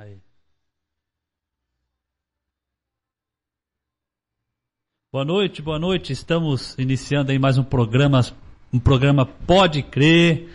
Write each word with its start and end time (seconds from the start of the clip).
Aí. 0.00 0.16
Boa 5.12 5.26
noite, 5.26 5.60
boa 5.60 5.78
noite. 5.78 6.10
Estamos 6.10 6.74
iniciando 6.78 7.30
aí 7.30 7.38
mais 7.38 7.58
um 7.58 7.62
programa, 7.62 8.22
um 8.72 8.78
programa 8.78 9.26
Pode 9.26 9.82
Crer. 9.82 10.48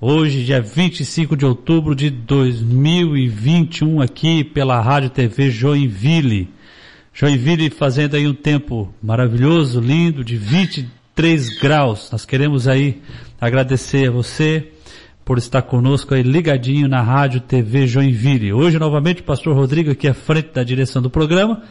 Hoje, 0.00 0.46
dia 0.46 0.62
25 0.62 1.36
de 1.36 1.44
outubro 1.44 1.94
de 1.94 2.08
2021, 2.08 4.00
aqui 4.00 4.42
pela 4.42 4.80
Rádio 4.80 5.10
TV 5.10 5.50
Joinville. 5.50 6.48
Joinville 7.12 7.68
fazendo 7.68 8.14
aí 8.14 8.26
um 8.26 8.32
tempo 8.32 8.90
maravilhoso, 9.02 9.80
lindo, 9.80 10.24
de 10.24 10.38
23 10.38 11.60
graus. 11.60 12.10
Nós 12.10 12.24
queremos 12.24 12.66
aí 12.66 13.02
agradecer 13.38 14.08
a 14.08 14.12
você 14.12 14.72
por 15.32 15.38
estar 15.38 15.62
conosco 15.62 16.12
aí 16.12 16.22
ligadinho 16.22 16.86
na 16.86 17.00
Rádio 17.00 17.40
TV 17.40 17.86
Joinville. 17.86 18.52
Hoje, 18.52 18.78
novamente, 18.78 19.22
o 19.22 19.24
pastor 19.24 19.56
Rodrigo 19.56 19.90
aqui 19.90 20.06
à 20.06 20.12
frente 20.12 20.50
da 20.52 20.62
direção 20.62 21.00
do 21.00 21.08
programa, 21.08 21.62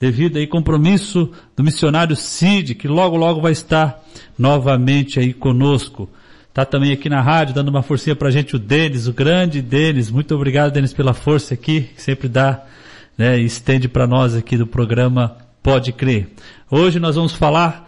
devido 0.00 0.38
aí 0.38 0.46
compromisso 0.46 1.30
do 1.54 1.62
missionário 1.62 2.16
Cid, 2.16 2.74
que 2.74 2.88
logo 2.88 3.14
logo 3.14 3.42
vai 3.42 3.52
estar 3.52 4.02
novamente 4.38 5.20
aí 5.20 5.34
conosco. 5.34 6.08
Tá 6.54 6.64
também 6.64 6.90
aqui 6.90 7.10
na 7.10 7.20
rádio, 7.20 7.54
dando 7.54 7.68
uma 7.68 7.82
forcinha 7.82 8.16
pra 8.16 8.30
gente 8.30 8.56
o 8.56 8.58
Denis, 8.58 9.06
o 9.06 9.12
grande 9.12 9.60
Denis. 9.60 10.10
Muito 10.10 10.34
obrigado, 10.34 10.72
Denis, 10.72 10.94
pela 10.94 11.12
força 11.12 11.52
aqui, 11.52 11.90
que 11.94 12.00
sempre 12.00 12.28
dá, 12.28 12.64
né, 13.18 13.38
e 13.38 13.44
estende 13.44 13.90
para 13.90 14.06
nós 14.06 14.34
aqui 14.34 14.56
do 14.56 14.66
programa 14.66 15.36
Pode 15.62 15.92
Crer. 15.92 16.28
Hoje 16.70 16.98
nós 16.98 17.16
vamos 17.16 17.34
falar 17.34 17.81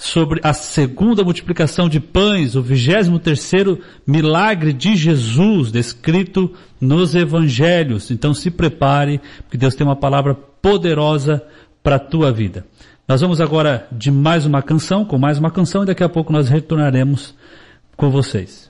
sobre 0.00 0.40
a 0.42 0.54
segunda 0.54 1.22
multiplicação 1.22 1.86
de 1.86 2.00
pães, 2.00 2.56
o 2.56 2.62
vigésimo 2.62 3.18
terceiro 3.18 3.78
milagre 4.06 4.72
de 4.72 4.96
Jesus 4.96 5.70
descrito 5.70 6.54
nos 6.80 7.14
evangelhos. 7.14 8.10
Então 8.10 8.32
se 8.32 8.50
prepare, 8.50 9.20
porque 9.42 9.58
Deus 9.58 9.74
tem 9.74 9.86
uma 9.86 9.94
palavra 9.94 10.34
poderosa 10.34 11.42
para 11.82 11.96
a 11.96 11.98
tua 11.98 12.32
vida. 12.32 12.64
Nós 13.06 13.20
vamos 13.20 13.42
agora 13.42 13.86
de 13.92 14.10
mais 14.10 14.46
uma 14.46 14.62
canção, 14.62 15.04
com 15.04 15.18
mais 15.18 15.36
uma 15.36 15.50
canção, 15.50 15.82
e 15.82 15.86
daqui 15.86 16.02
a 16.02 16.08
pouco 16.08 16.32
nós 16.32 16.48
retornaremos 16.48 17.34
com 17.94 18.10
vocês. 18.10 18.69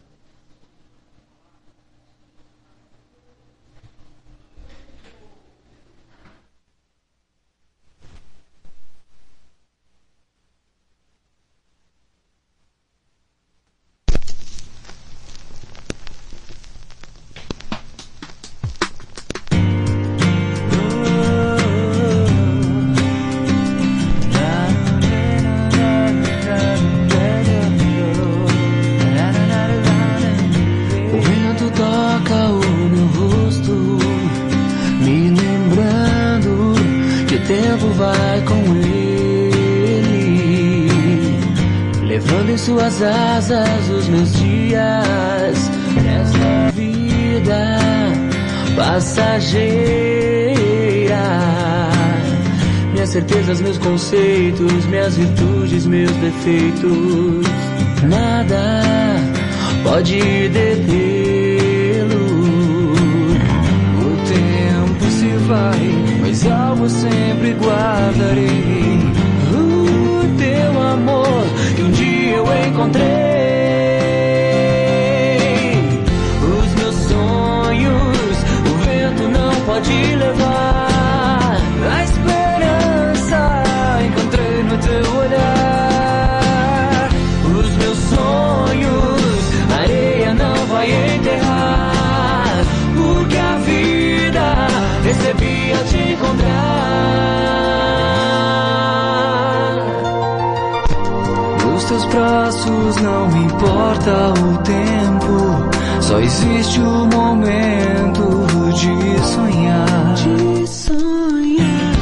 Conceitos, 54.00 54.86
minhas 54.86 55.14
virtudes, 55.14 55.84
meus 55.84 56.10
defeitos, 56.12 57.46
nada 58.08 58.82
pode 59.84 60.48
detê-lo. 60.48 60.99
Braços 102.10 102.96
não 102.96 103.28
importa 103.36 104.32
o 104.32 104.58
tempo, 104.58 105.70
só 106.00 106.18
existe 106.20 106.80
o 106.80 107.06
momento 107.06 108.46
de 108.72 109.18
sonhar. 109.26 110.14
De 110.14 110.66
sonhar. 110.66 111.94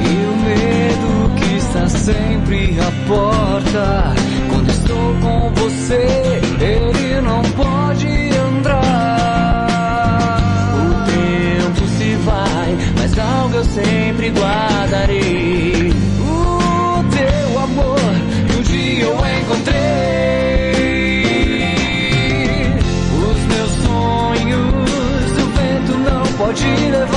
E 0.00 0.10
o 0.26 0.36
medo 0.44 1.30
que 1.36 1.56
está 1.56 1.88
sempre 1.88 2.78
à 2.80 2.90
porta, 3.06 4.14
quando 4.50 4.70
estou 4.70 5.14
com 5.20 5.50
você, 5.54 6.40
ele 6.60 7.20
não 7.20 7.42
pode 7.52 8.06
entrar. 8.48 9.66
O 10.74 10.88
tempo 11.06 11.86
se 11.98 12.14
vai, 12.24 12.76
mas 12.98 13.18
algo 13.18 13.56
eu 13.56 13.64
sempre 13.64 14.30
guardarei. 14.30 15.81
Não 26.64 27.06
pode 27.06 27.11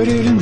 Hum. 0.00 0.40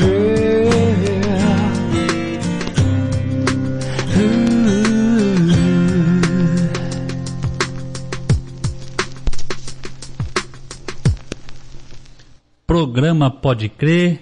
Programa 12.64 13.32
Pode 13.32 13.68
Crer. 13.68 14.20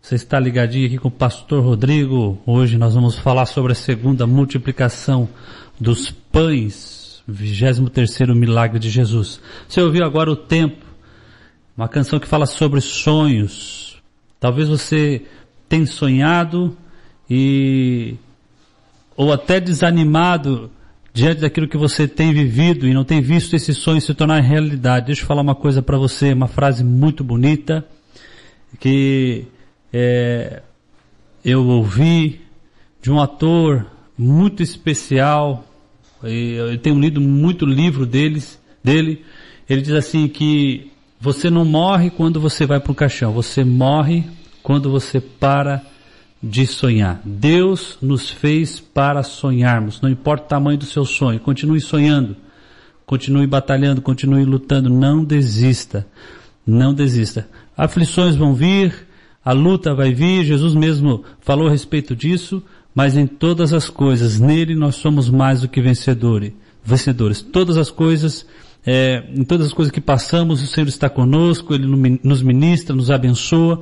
Você 0.00 0.14
está 0.14 0.38
ligadinho 0.38 0.86
aqui 0.86 0.98
com 0.98 1.08
o 1.08 1.10
Pastor 1.10 1.64
Rodrigo. 1.64 2.40
Hoje 2.46 2.78
nós 2.78 2.94
vamos 2.94 3.18
falar 3.18 3.46
sobre 3.46 3.72
a 3.72 3.74
segunda 3.74 4.24
multiplicação 4.24 5.28
dos 5.80 6.12
pães, 6.12 7.24
23 7.26 8.28
milagre 8.36 8.78
de 8.78 8.88
Jesus. 8.88 9.40
Você 9.68 9.80
ouviu 9.80 10.04
agora 10.04 10.30
o 10.30 10.36
tempo, 10.36 10.86
uma 11.76 11.88
canção 11.88 12.20
que 12.20 12.28
fala 12.28 12.46
sobre 12.46 12.80
sonhos, 12.80 13.85
Talvez 14.38 14.68
você 14.68 15.22
tenha 15.68 15.86
sonhado 15.86 16.76
e 17.28 18.16
ou 19.16 19.32
até 19.32 19.58
desanimado 19.58 20.70
diante 21.12 21.40
daquilo 21.40 21.66
que 21.66 21.78
você 21.78 22.06
tem 22.06 22.32
vivido 22.32 22.86
e 22.86 22.92
não 22.92 23.02
tem 23.02 23.22
visto 23.22 23.56
esse 23.56 23.72
sonho 23.72 24.00
se 24.00 24.12
tornar 24.12 24.40
realidade. 24.40 25.06
Deixa 25.06 25.22
eu 25.22 25.26
falar 25.26 25.40
uma 25.40 25.54
coisa 25.54 25.80
para 25.80 25.96
você, 25.96 26.32
uma 26.32 26.48
frase 26.48 26.84
muito 26.84 27.24
bonita 27.24 27.86
que 28.78 29.46
é, 29.92 30.62
eu 31.44 31.66
ouvi 31.66 32.42
de 33.00 33.10
um 33.10 33.20
ator 33.20 33.86
muito 34.18 34.62
especial. 34.62 35.64
Eu 36.22 36.76
tenho 36.78 36.98
lido 36.98 37.20
muito 37.20 37.64
livro 37.64 38.04
deles, 38.04 38.60
dele. 38.82 39.24
Ele 39.68 39.80
diz 39.80 39.92
assim 39.92 40.28
que 40.28 40.90
você 41.20 41.50
não 41.50 41.64
morre 41.64 42.10
quando 42.10 42.40
você 42.40 42.66
vai 42.66 42.80
para 42.80 42.92
o 42.92 42.94
caixão, 42.94 43.32
você 43.32 43.64
morre 43.64 44.24
quando 44.62 44.90
você 44.90 45.20
para 45.20 45.82
de 46.42 46.66
sonhar. 46.66 47.20
Deus 47.24 47.98
nos 48.00 48.30
fez 48.30 48.78
para 48.78 49.22
sonharmos, 49.22 50.00
não 50.00 50.10
importa 50.10 50.44
o 50.44 50.48
tamanho 50.48 50.78
do 50.78 50.84
seu 50.84 51.04
sonho, 51.04 51.40
continue 51.40 51.80
sonhando, 51.80 52.36
continue 53.04 53.46
batalhando, 53.46 54.02
continue 54.02 54.44
lutando, 54.44 54.90
não 54.90 55.24
desista, 55.24 56.06
não 56.66 56.92
desista. 56.92 57.48
Aflições 57.76 58.36
vão 58.36 58.54
vir, 58.54 59.06
a 59.44 59.52
luta 59.52 59.94
vai 59.94 60.12
vir, 60.12 60.44
Jesus 60.44 60.74
mesmo 60.74 61.24
falou 61.40 61.68
a 61.68 61.70
respeito 61.70 62.16
disso, 62.16 62.62
mas 62.94 63.16
em 63.16 63.26
todas 63.26 63.72
as 63.72 63.88
coisas, 63.88 64.40
nele 64.40 64.74
nós 64.74 64.96
somos 64.96 65.28
mais 65.28 65.60
do 65.60 65.68
que 65.68 65.80
vencedores. 65.80 66.52
Vencedores. 66.82 67.42
Todas 67.42 67.76
as 67.76 67.90
coisas, 67.90 68.46
é, 68.86 69.24
em 69.34 69.42
todas 69.42 69.66
as 69.66 69.72
coisas 69.72 69.90
que 69.90 70.00
passamos, 70.00 70.62
o 70.62 70.66
Senhor 70.66 70.86
está 70.86 71.10
conosco, 71.10 71.74
Ele 71.74 72.18
nos 72.22 72.40
ministra, 72.40 72.94
nos 72.94 73.10
abençoa 73.10 73.80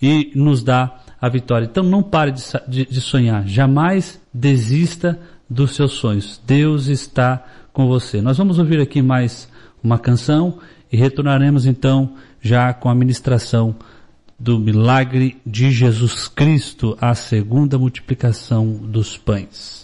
e 0.00 0.30
nos 0.34 0.62
dá 0.62 1.00
a 1.20 1.28
vitória. 1.28 1.66
Então 1.66 1.82
não 1.82 2.02
pare 2.02 2.30
de, 2.30 2.42
de, 2.68 2.84
de 2.86 3.00
sonhar, 3.00 3.46
jamais 3.48 4.20
desista 4.32 5.18
dos 5.50 5.74
seus 5.74 5.92
sonhos. 5.94 6.40
Deus 6.46 6.86
está 6.86 7.44
com 7.72 7.88
você. 7.88 8.20
Nós 8.20 8.38
vamos 8.38 8.58
ouvir 8.58 8.80
aqui 8.80 9.02
mais 9.02 9.48
uma 9.82 9.98
canção 9.98 10.58
e 10.92 10.96
retornaremos 10.96 11.66
então 11.66 12.14
já 12.40 12.72
com 12.72 12.88
a 12.88 12.94
ministração 12.94 13.74
do 14.38 14.58
milagre 14.58 15.36
de 15.44 15.70
Jesus 15.70 16.28
Cristo, 16.28 16.96
a 17.00 17.14
segunda 17.14 17.78
multiplicação 17.78 18.72
dos 18.72 19.16
pães. 19.16 19.83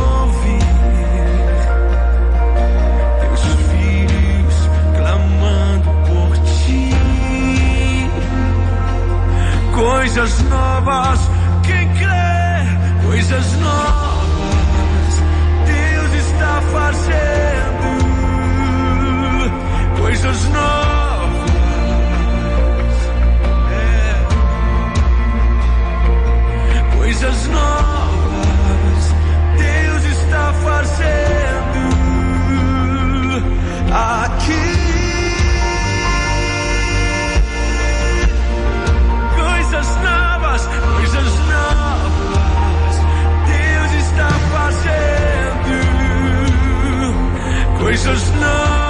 coisas 10.13 10.41
novas. 10.43 11.19
Quem 11.63 11.87
crê, 11.93 13.05
coisas 13.05 13.53
novas. 13.59 15.21
Deus 15.65 16.13
está 16.25 16.61
fazendo 16.73 17.87
coisas 20.01 20.43
novas. 20.49 20.80
voices 47.91 48.31
now. 48.39 48.80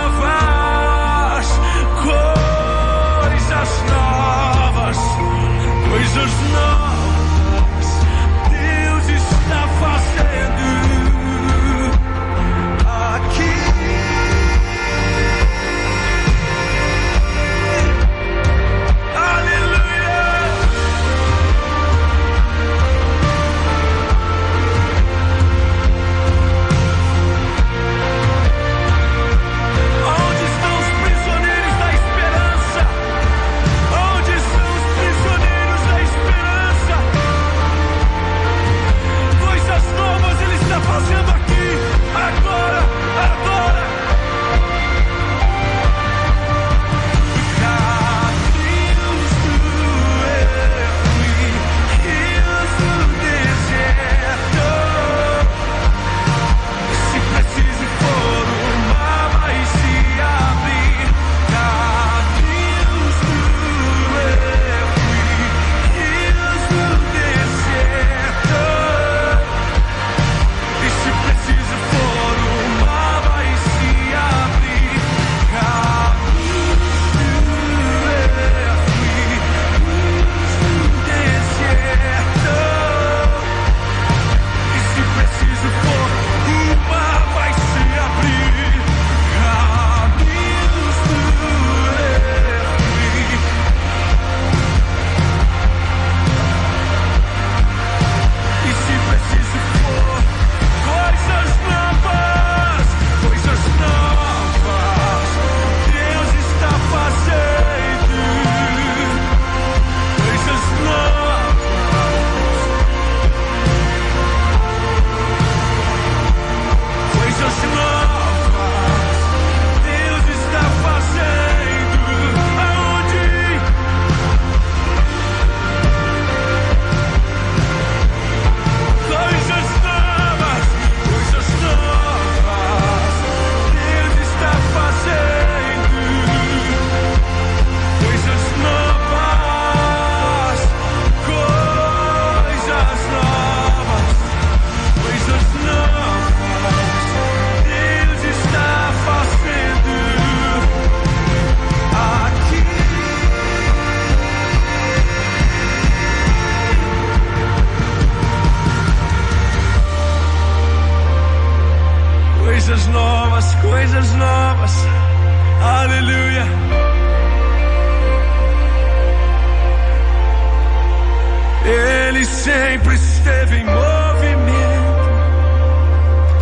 Sempre 172.44 172.96
esteve 172.96 173.56
em 173.58 173.64
movimento. 173.64 175.02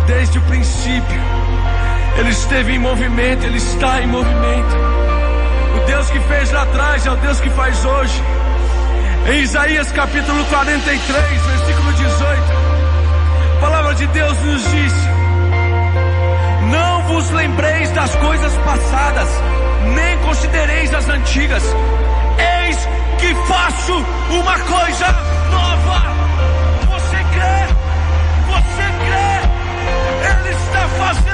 Desde 0.06 0.38
o 0.38 0.42
princípio, 0.42 1.20
Ele 2.18 2.30
esteve 2.30 2.72
em 2.72 2.78
movimento, 2.78 3.44
Ele 3.44 3.58
está 3.58 4.00
em 4.00 4.06
movimento. 4.06 4.76
O 5.76 5.86
Deus 5.86 6.08
que 6.10 6.20
fez 6.20 6.50
lá 6.52 6.62
atrás 6.62 7.04
é 7.04 7.10
o 7.10 7.16
Deus 7.16 7.38
que 7.40 7.50
faz 7.50 7.84
hoje. 7.84 8.22
Em 9.30 9.42
Isaías 9.42 9.92
capítulo 9.92 10.42
43, 10.46 11.42
versículo 11.42 11.92
18, 11.92 12.42
a 13.56 13.60
palavra 13.60 13.94
de 13.94 14.06
Deus 14.06 14.38
nos 14.40 14.70
diz: 14.70 14.94
Não 16.70 17.02
vos 17.08 17.30
lembreis 17.30 17.90
das 17.90 18.14
coisas 18.16 18.56
passadas, 18.64 19.28
nem 19.94 20.18
considereis 20.20 20.94
as 20.94 21.08
antigas. 21.10 21.62
Eis 22.64 22.88
que 23.18 23.34
faço 23.46 24.04
uma 24.30 24.58
coisa 24.60 25.29
Você 26.88 27.16
crê? 27.16 27.66
Você 28.46 28.86
crê? 29.04 29.30
Ele 30.30 30.50
está 30.50 30.88
fazendo 30.88 31.29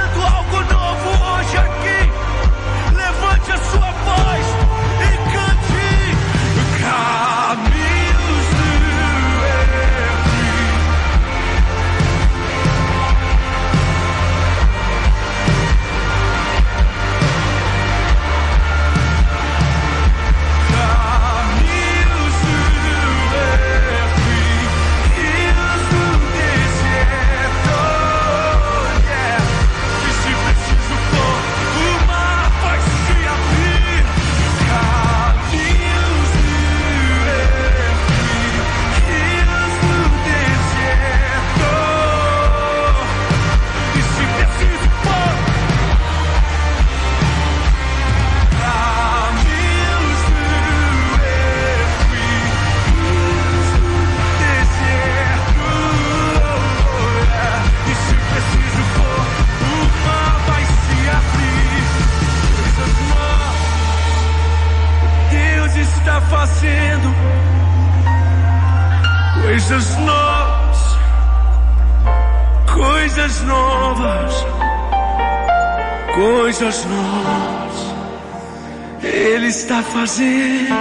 está 79.56 79.82
fazendo 79.82 80.75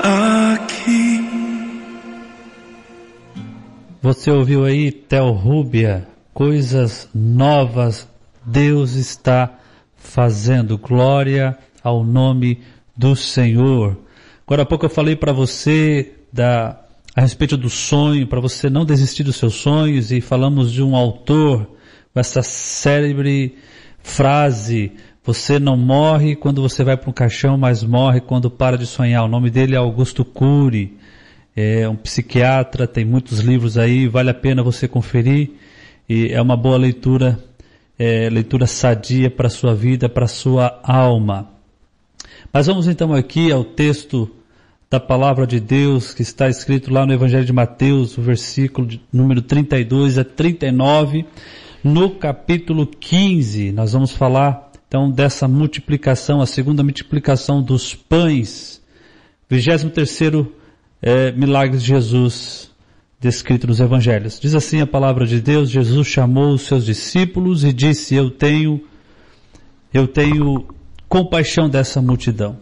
aqui. 0.00 1.28
Você 4.00 4.30
ouviu 4.30 4.64
aí, 4.64 4.92
Tel 4.92 5.32
Rúbia, 5.32 6.06
coisas 6.32 7.08
novas 7.12 8.08
Deus 8.46 8.94
está 8.94 9.58
fazendo. 9.96 10.78
Glória 10.78 11.58
ao 11.82 12.04
nome 12.04 12.60
do 12.96 13.16
Senhor. 13.16 13.98
Agora 14.46 14.62
há 14.62 14.66
pouco 14.66 14.86
eu 14.86 14.90
falei 14.90 15.16
para 15.16 15.32
você 15.32 16.12
da, 16.32 16.80
a 17.16 17.22
respeito 17.22 17.56
do 17.56 17.68
sonho, 17.68 18.28
para 18.28 18.40
você 18.40 18.70
não 18.70 18.84
desistir 18.84 19.24
dos 19.24 19.34
seus 19.34 19.54
sonhos 19.54 20.12
e 20.12 20.20
falamos 20.20 20.70
de 20.70 20.80
um 20.80 20.94
autor 20.94 21.66
com 22.12 22.20
essa 22.20 22.40
célebre 22.40 23.58
frase, 24.00 24.92
você 25.24 25.58
não 25.58 25.76
morre 25.76 26.36
quando 26.36 26.62
você 26.62 26.84
vai 26.84 26.96
para 26.96 27.10
um 27.10 27.12
caixão, 27.12 27.56
mas 27.56 27.82
morre 27.82 28.20
quando 28.20 28.50
para 28.50 28.76
de 28.76 28.86
sonhar. 28.86 29.24
O 29.24 29.28
nome 29.28 29.50
dele 29.50 29.74
é 29.74 29.78
Augusto 29.78 30.24
Cury 30.24 30.96
é 31.56 31.88
um 31.88 31.94
psiquiatra, 31.94 32.86
tem 32.86 33.04
muitos 33.04 33.38
livros 33.38 33.78
aí, 33.78 34.08
vale 34.08 34.30
a 34.30 34.34
pena 34.34 34.62
você 34.62 34.88
conferir 34.88 35.52
e 36.08 36.32
é 36.32 36.42
uma 36.42 36.56
boa 36.56 36.76
leitura, 36.76 37.38
é, 37.98 38.28
leitura 38.28 38.66
sadia 38.66 39.30
para 39.30 39.46
a 39.46 39.50
sua 39.50 39.74
vida, 39.74 40.08
para 40.08 40.24
a 40.24 40.28
sua 40.28 40.80
alma. 40.82 41.48
Mas 42.52 42.66
vamos 42.66 42.88
então 42.88 43.14
aqui 43.14 43.52
ao 43.52 43.64
texto 43.64 44.28
da 44.90 44.98
palavra 44.98 45.46
de 45.46 45.60
Deus 45.60 46.12
que 46.12 46.22
está 46.22 46.48
escrito 46.48 46.92
lá 46.92 47.06
no 47.06 47.12
Evangelho 47.12 47.44
de 47.44 47.52
Mateus, 47.52 48.18
o 48.18 48.22
versículo 48.22 48.86
de, 48.86 49.00
número 49.12 49.40
32 49.40 50.18
a 50.18 50.24
39, 50.24 51.24
no 51.82 52.10
capítulo 52.10 52.86
15. 52.86 53.70
Nós 53.72 53.92
vamos 53.92 54.12
falar 54.12 54.72
então 54.94 55.10
dessa 55.10 55.48
multiplicação, 55.48 56.40
a 56.40 56.46
segunda 56.46 56.80
multiplicação 56.84 57.60
dos 57.60 57.96
pães. 57.96 58.80
23 59.50 59.92
terceiro 59.92 60.54
é, 61.02 61.32
milagres 61.32 61.82
de 61.82 61.88
Jesus 61.88 62.70
descrito 63.18 63.66
nos 63.66 63.80
evangelhos. 63.80 64.38
Diz 64.38 64.54
assim 64.54 64.80
a 64.80 64.86
palavra 64.86 65.26
de 65.26 65.40
Deus, 65.40 65.68
Jesus 65.68 66.06
chamou 66.06 66.54
os 66.54 66.62
seus 66.62 66.84
discípulos 66.84 67.64
e 67.64 67.72
disse, 67.72 68.14
eu 68.14 68.30
tenho, 68.30 68.84
eu 69.92 70.06
tenho 70.06 70.64
compaixão 71.08 71.68
dessa 71.68 72.00
multidão. 72.00 72.56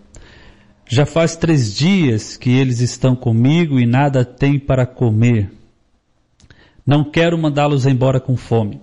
Já 0.89 1.05
faz 1.05 1.37
três 1.37 1.77
dias 1.77 2.39
que 2.39 2.49
eles 2.49 2.81
estão 2.81 3.15
comigo 3.15 3.79
e 3.79 3.85
nada 3.85 4.25
têm 4.25 4.59
para 4.59 4.87
comer. 4.87 5.53
Não 6.87 7.05
quero 7.05 7.37
mandá-los 7.37 7.85
embora 7.85 8.19
com 8.19 8.39
fome, 8.39 8.81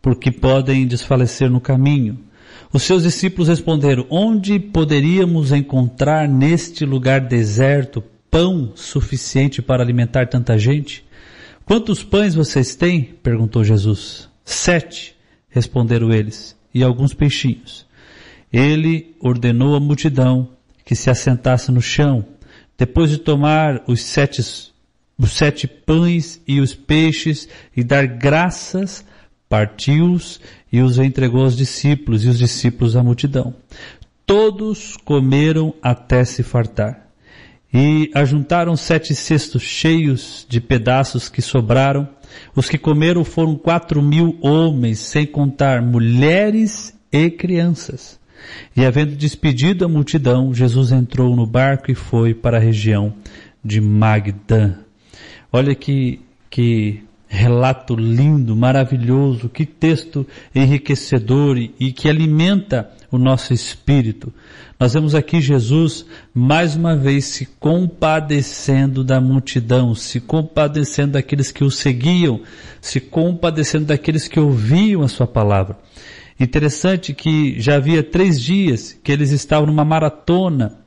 porque 0.00 0.30
podem 0.30 0.86
desfalecer 0.86 1.50
no 1.50 1.60
caminho. 1.60 2.25
Os 2.72 2.82
seus 2.82 3.02
discípulos 3.02 3.48
responderam, 3.48 4.06
onde 4.10 4.58
poderíamos 4.58 5.52
encontrar 5.52 6.28
neste 6.28 6.84
lugar 6.84 7.20
deserto 7.20 8.02
pão 8.30 8.72
suficiente 8.74 9.62
para 9.62 9.82
alimentar 9.82 10.28
tanta 10.28 10.58
gente? 10.58 11.04
Quantos 11.64 12.02
pães 12.02 12.34
vocês 12.34 12.74
têm? 12.74 13.02
perguntou 13.22 13.64
Jesus. 13.64 14.28
Sete, 14.44 15.16
responderam 15.48 16.12
eles, 16.12 16.56
e 16.72 16.82
alguns 16.82 17.14
peixinhos. 17.14 17.86
Ele 18.52 19.16
ordenou 19.20 19.74
à 19.74 19.80
multidão 19.80 20.50
que 20.84 20.94
se 20.94 21.10
assentasse 21.10 21.72
no 21.72 21.82
chão. 21.82 22.24
Depois 22.78 23.10
de 23.10 23.18
tomar 23.18 23.82
os 23.86 24.00
sete, 24.02 24.40
os 25.18 25.32
sete 25.32 25.66
pães 25.66 26.40
e 26.46 26.60
os 26.60 26.74
peixes 26.74 27.48
e 27.76 27.82
dar 27.82 28.06
graças, 28.06 29.04
partiu-os 29.48 30.40
e 30.72 30.80
os 30.80 30.98
entregou 30.98 31.42
aos 31.42 31.56
discípulos 31.56 32.24
e 32.24 32.28
os 32.28 32.38
discípulos 32.38 32.96
à 32.96 33.02
multidão. 33.02 33.54
Todos 34.24 34.96
comeram 35.04 35.74
até 35.80 36.24
se 36.24 36.42
fartar. 36.42 37.06
E 37.72 38.10
ajuntaram 38.14 38.76
sete 38.76 39.14
cestos 39.14 39.62
cheios 39.62 40.46
de 40.48 40.60
pedaços 40.60 41.28
que 41.28 41.42
sobraram. 41.42 42.08
Os 42.54 42.68
que 42.68 42.78
comeram 42.78 43.24
foram 43.24 43.54
quatro 43.54 44.02
mil 44.02 44.36
homens, 44.40 44.98
sem 44.98 45.26
contar 45.26 45.82
mulheres 45.82 46.96
e 47.12 47.30
crianças. 47.30 48.18
E 48.76 48.84
havendo 48.84 49.14
despedido 49.14 49.84
a 49.84 49.88
multidão, 49.88 50.54
Jesus 50.54 50.92
entrou 50.92 51.34
no 51.36 51.46
barco 51.46 51.90
e 51.90 51.94
foi 51.94 52.34
para 52.34 52.56
a 52.56 52.60
região 52.60 53.14
de 53.64 53.80
Magdã. 53.80 54.78
Olha 55.52 55.74
que, 55.74 56.20
que 56.50 57.02
relato 57.28 57.96
lindo, 57.96 58.54
maravilhoso, 58.54 59.48
que 59.48 59.66
texto 59.66 60.26
enriquecedor 60.54 61.58
e, 61.58 61.92
que 61.92 62.08
alimenta 62.08 62.90
o 63.10 63.18
nosso 63.18 63.52
espírito. 63.52 64.32
Nós 64.78 64.92
vemos 64.92 65.14
aqui 65.14 65.40
Jesus 65.40 66.04
mais 66.34 66.76
uma 66.76 66.96
vez 66.96 67.24
se 67.24 67.46
compadecendo 67.58 69.02
da 69.02 69.20
multidão, 69.20 69.94
se 69.94 70.20
compadecendo 70.20 71.12
daqueles 71.12 71.50
que 71.50 71.64
o 71.64 71.70
seguiam, 71.70 72.40
se 72.80 73.00
compadecendo 73.00 73.86
daqueles 73.86 74.28
que 74.28 74.38
ouviam 74.38 75.02
a 75.02 75.08
sua 75.08 75.26
palavra. 75.26 75.78
Interessante 76.38 77.14
que 77.14 77.58
já 77.58 77.76
havia 77.76 78.02
três 78.02 78.40
dias 78.40 78.98
que 79.02 79.10
eles 79.10 79.30
estavam 79.30 79.66
numa 79.66 79.84
maratona 79.84 80.85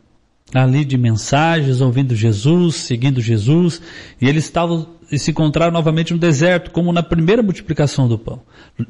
ali 0.54 0.84
de 0.84 0.98
mensagens, 0.98 1.82
ouvindo 1.82 2.16
Jesus, 2.16 2.76
seguindo 2.76 3.22
Jesus, 3.22 3.82
e 4.20 4.28
eles 4.28 4.46
estavam 4.46 5.00
e 5.12 5.18
se 5.18 5.32
encontraram 5.32 5.72
novamente 5.72 6.14
no 6.14 6.20
deserto, 6.20 6.72
como 6.72 6.94
na 6.94 7.02
primeira 7.02 7.42
multiplicação 7.42 8.08
do 8.08 8.18
pão, 8.18 8.42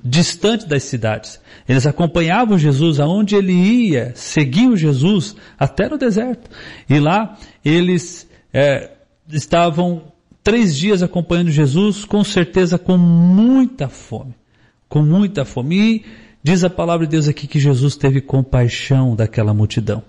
distante 0.03 0.67
das 0.67 0.83
cidades. 0.83 1.39
Eles 1.67 1.85
acompanhavam 1.85 2.57
Jesus 2.57 2.99
aonde 2.99 3.35
ele 3.35 3.53
ia, 3.53 4.11
seguiam 4.15 4.75
Jesus 4.75 5.35
até 5.57 5.87
no 5.87 5.97
deserto. 5.97 6.49
E 6.89 6.99
lá 6.99 7.37
eles 7.63 8.27
é, 8.53 8.91
estavam 9.29 10.03
três 10.43 10.75
dias 10.75 11.01
acompanhando 11.01 11.51
Jesus, 11.51 12.03
com 12.03 12.23
certeza 12.23 12.77
com 12.77 12.97
muita 12.97 13.87
fome. 13.87 14.35
Com 14.89 15.03
muita 15.03 15.45
fome. 15.45 15.77
E 15.77 16.05
diz 16.43 16.63
a 16.63 16.69
palavra 16.69 17.05
de 17.05 17.11
Deus 17.11 17.29
aqui 17.29 17.47
que 17.47 17.59
Jesus 17.59 17.95
teve 17.95 18.19
compaixão 18.19 19.15
daquela 19.15 19.53
multidão. 19.53 20.03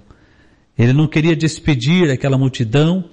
Ele 0.81 0.95
não 0.95 1.07
queria 1.07 1.37
despedir 1.37 2.11
aquela 2.11 2.38
multidão 2.38 3.05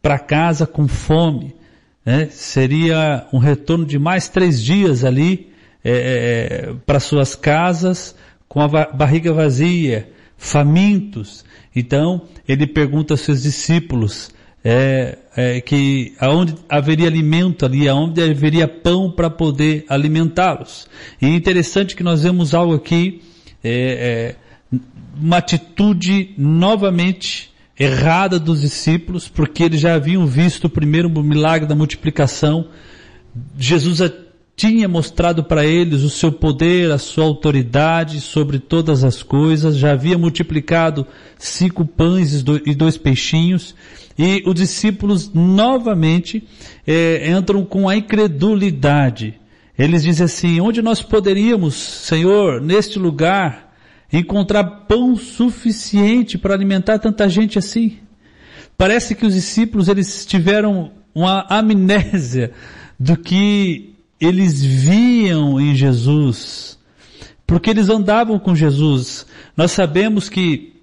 para 0.00 0.18
casa 0.18 0.66
com 0.66 0.88
fome. 0.88 1.54
Né? 2.02 2.28
Seria 2.30 3.26
um 3.30 3.38
retorno 3.38 3.84
de 3.84 3.98
mais 3.98 4.30
três 4.30 4.62
dias 4.62 5.04
ali 5.04 5.52
é, 5.84 5.90
é, 5.90 6.70
é 6.70 6.74
para 6.86 6.98
suas 6.98 7.34
casas 7.34 8.16
com 8.48 8.62
a 8.62 8.68
barriga 8.68 9.30
vazia, 9.30 10.08
famintos. 10.38 11.44
Então 11.74 12.22
ele 12.48 12.66
pergunta 12.66 13.12
aos 13.12 13.20
seus 13.20 13.42
discípulos 13.42 14.30
é, 14.64 15.18
é, 15.36 15.60
que 15.60 16.14
aonde 16.18 16.54
haveria 16.66 17.08
alimento 17.08 17.66
ali, 17.66 17.86
aonde 17.86 18.22
haveria 18.22 18.66
pão 18.66 19.10
para 19.10 19.28
poder 19.28 19.84
alimentá-los. 19.86 20.88
E 21.20 21.26
é 21.26 21.28
interessante 21.28 21.94
que 21.94 22.02
nós 22.02 22.22
vemos 22.22 22.54
algo 22.54 22.74
aqui, 22.74 23.20
é, 23.62 24.34
uma 25.20 25.38
atitude 25.38 26.34
novamente 26.36 27.50
errada 27.78 28.38
dos 28.38 28.60
discípulos, 28.60 29.28
porque 29.28 29.64
eles 29.64 29.80
já 29.80 29.94
haviam 29.94 30.26
visto 30.26 30.64
o 30.64 30.70
primeiro 30.70 31.10
milagre 31.22 31.68
da 31.68 31.74
multiplicação. 31.74 32.68
Jesus 33.58 34.00
tinha 34.56 34.88
mostrado 34.88 35.44
para 35.44 35.66
eles 35.66 36.02
o 36.02 36.08
seu 36.08 36.32
poder, 36.32 36.90
a 36.90 36.96
sua 36.96 37.24
autoridade 37.24 38.20
sobre 38.22 38.58
todas 38.58 39.04
as 39.04 39.22
coisas, 39.22 39.76
já 39.76 39.92
havia 39.92 40.16
multiplicado 40.16 41.06
cinco 41.38 41.84
pães 41.84 42.42
e 42.64 42.74
dois 42.74 42.96
peixinhos, 42.96 43.74
e 44.18 44.42
os 44.46 44.54
discípulos 44.54 45.30
novamente 45.34 46.42
é, 46.86 47.30
entram 47.30 47.62
com 47.66 47.86
a 47.86 47.96
incredulidade. 47.96 49.38
Eles 49.78 50.02
dizem 50.02 50.24
assim, 50.24 50.58
onde 50.58 50.80
nós 50.80 51.02
poderíamos, 51.02 51.74
Senhor, 51.74 52.62
neste 52.62 52.98
lugar, 52.98 53.65
encontrar 54.12 54.64
pão 54.64 55.16
suficiente 55.16 56.38
para 56.38 56.54
alimentar 56.54 56.98
tanta 56.98 57.28
gente 57.28 57.58
assim. 57.58 57.98
Parece 58.78 59.14
que 59.14 59.26
os 59.26 59.34
discípulos 59.34 59.88
eles 59.88 60.26
tiveram 60.26 60.92
uma 61.14 61.46
amnésia 61.48 62.52
do 62.98 63.16
que 63.16 63.94
eles 64.20 64.62
viam 64.62 65.60
em 65.60 65.74
Jesus, 65.74 66.78
porque 67.46 67.70
eles 67.70 67.88
andavam 67.88 68.38
com 68.38 68.54
Jesus. 68.54 69.26
Nós 69.56 69.72
sabemos 69.72 70.28
que 70.28 70.74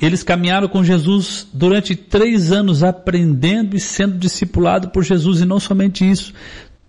eles 0.00 0.22
caminharam 0.22 0.68
com 0.68 0.84
Jesus 0.84 1.46
durante 1.52 1.96
três 1.96 2.52
anos 2.52 2.82
aprendendo 2.82 3.76
e 3.76 3.80
sendo 3.80 4.18
discipulado 4.18 4.90
por 4.90 5.02
Jesus 5.02 5.40
e 5.40 5.46
não 5.46 5.58
somente 5.58 6.08
isso, 6.08 6.34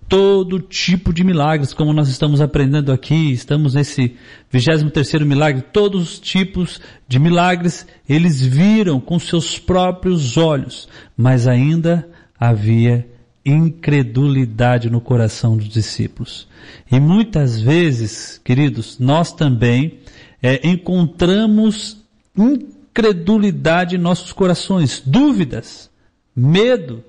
todo 0.08 0.60
tipo 0.60 1.14
de 1.14 1.24
milagres, 1.24 1.74
como 1.74 1.92
nós 1.92 2.08
estamos 2.08 2.40
aprendendo 2.40 2.92
aqui, 2.92 3.32
estamos 3.32 3.74
nesse 3.74 4.16
23 4.50 4.92
terceiro 4.92 5.26
milagre, 5.26 5.62
todos 5.62 6.02
os 6.02 6.20
tipos 6.20 6.80
de 7.08 7.20
milagres 7.20 7.86
eles 8.08 8.42
viram 8.42 9.00
com 9.00 9.20
seus 9.20 9.60
próprios 9.60 10.38
olhos, 10.38 10.88
mas 11.16 11.48
ainda 11.48 12.08
havia 12.40 13.08
incredulidade 13.46 14.90
no 14.90 15.00
coração 15.00 15.56
dos 15.56 15.70
discípulos. 15.70 16.48
E 16.92 17.00
muitas 17.00 17.60
vezes, 17.60 18.40
queridos, 18.44 19.00
nós 19.00 19.32
também 19.32 20.00
é, 20.42 20.68
encontramos 20.68 21.98
incredulidade 22.36 23.96
em 23.96 24.00
nossos 24.00 24.34
corações, 24.34 25.02
dúvidas, 25.06 25.90
medo, 26.36 27.04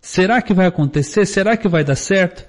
Será 0.00 0.40
que 0.40 0.54
vai 0.54 0.66
acontecer? 0.66 1.26
Será 1.26 1.56
que 1.56 1.68
vai 1.68 1.84
dar 1.84 1.96
certo? 1.96 2.44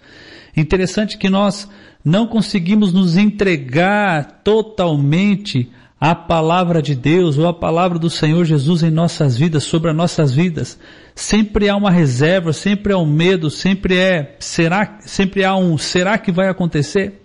Interessante 0.56 1.18
que 1.18 1.30
nós 1.30 1.68
não 2.04 2.28
conseguimos 2.28 2.94
nos 2.94 3.18
entregar 3.18 4.42
totalmente 4.44 5.70
à 6.00 6.16
palavra 6.16 6.82
de 6.82 6.96
Deus 6.96 7.38
ou 7.38 7.48
à 7.48 7.54
palavra 7.54 8.00
do 8.00 8.10
Senhor 8.10 8.46
Jesus 8.46 8.84
em 8.84 8.90
nossas 8.90 9.36
vidas, 9.36 9.64
sobre 9.64 9.90
as 9.90 9.96
nossas 9.96 10.32
vidas. 10.32 10.80
Sempre 11.14 11.68
há 11.68 11.76
uma 11.76 11.92
reserva, 11.92 12.54
sempre 12.54 12.94
há 12.94 12.98
um 12.98 13.06
medo, 13.06 13.50
sempre 13.50 13.98
é, 13.98 14.36
será, 14.40 14.98
sempre 15.02 15.44
há 15.44 15.56
um, 15.56 15.78
será 15.78 16.18
que 16.18 16.32
vai 16.32 16.48
acontecer? 16.48 17.22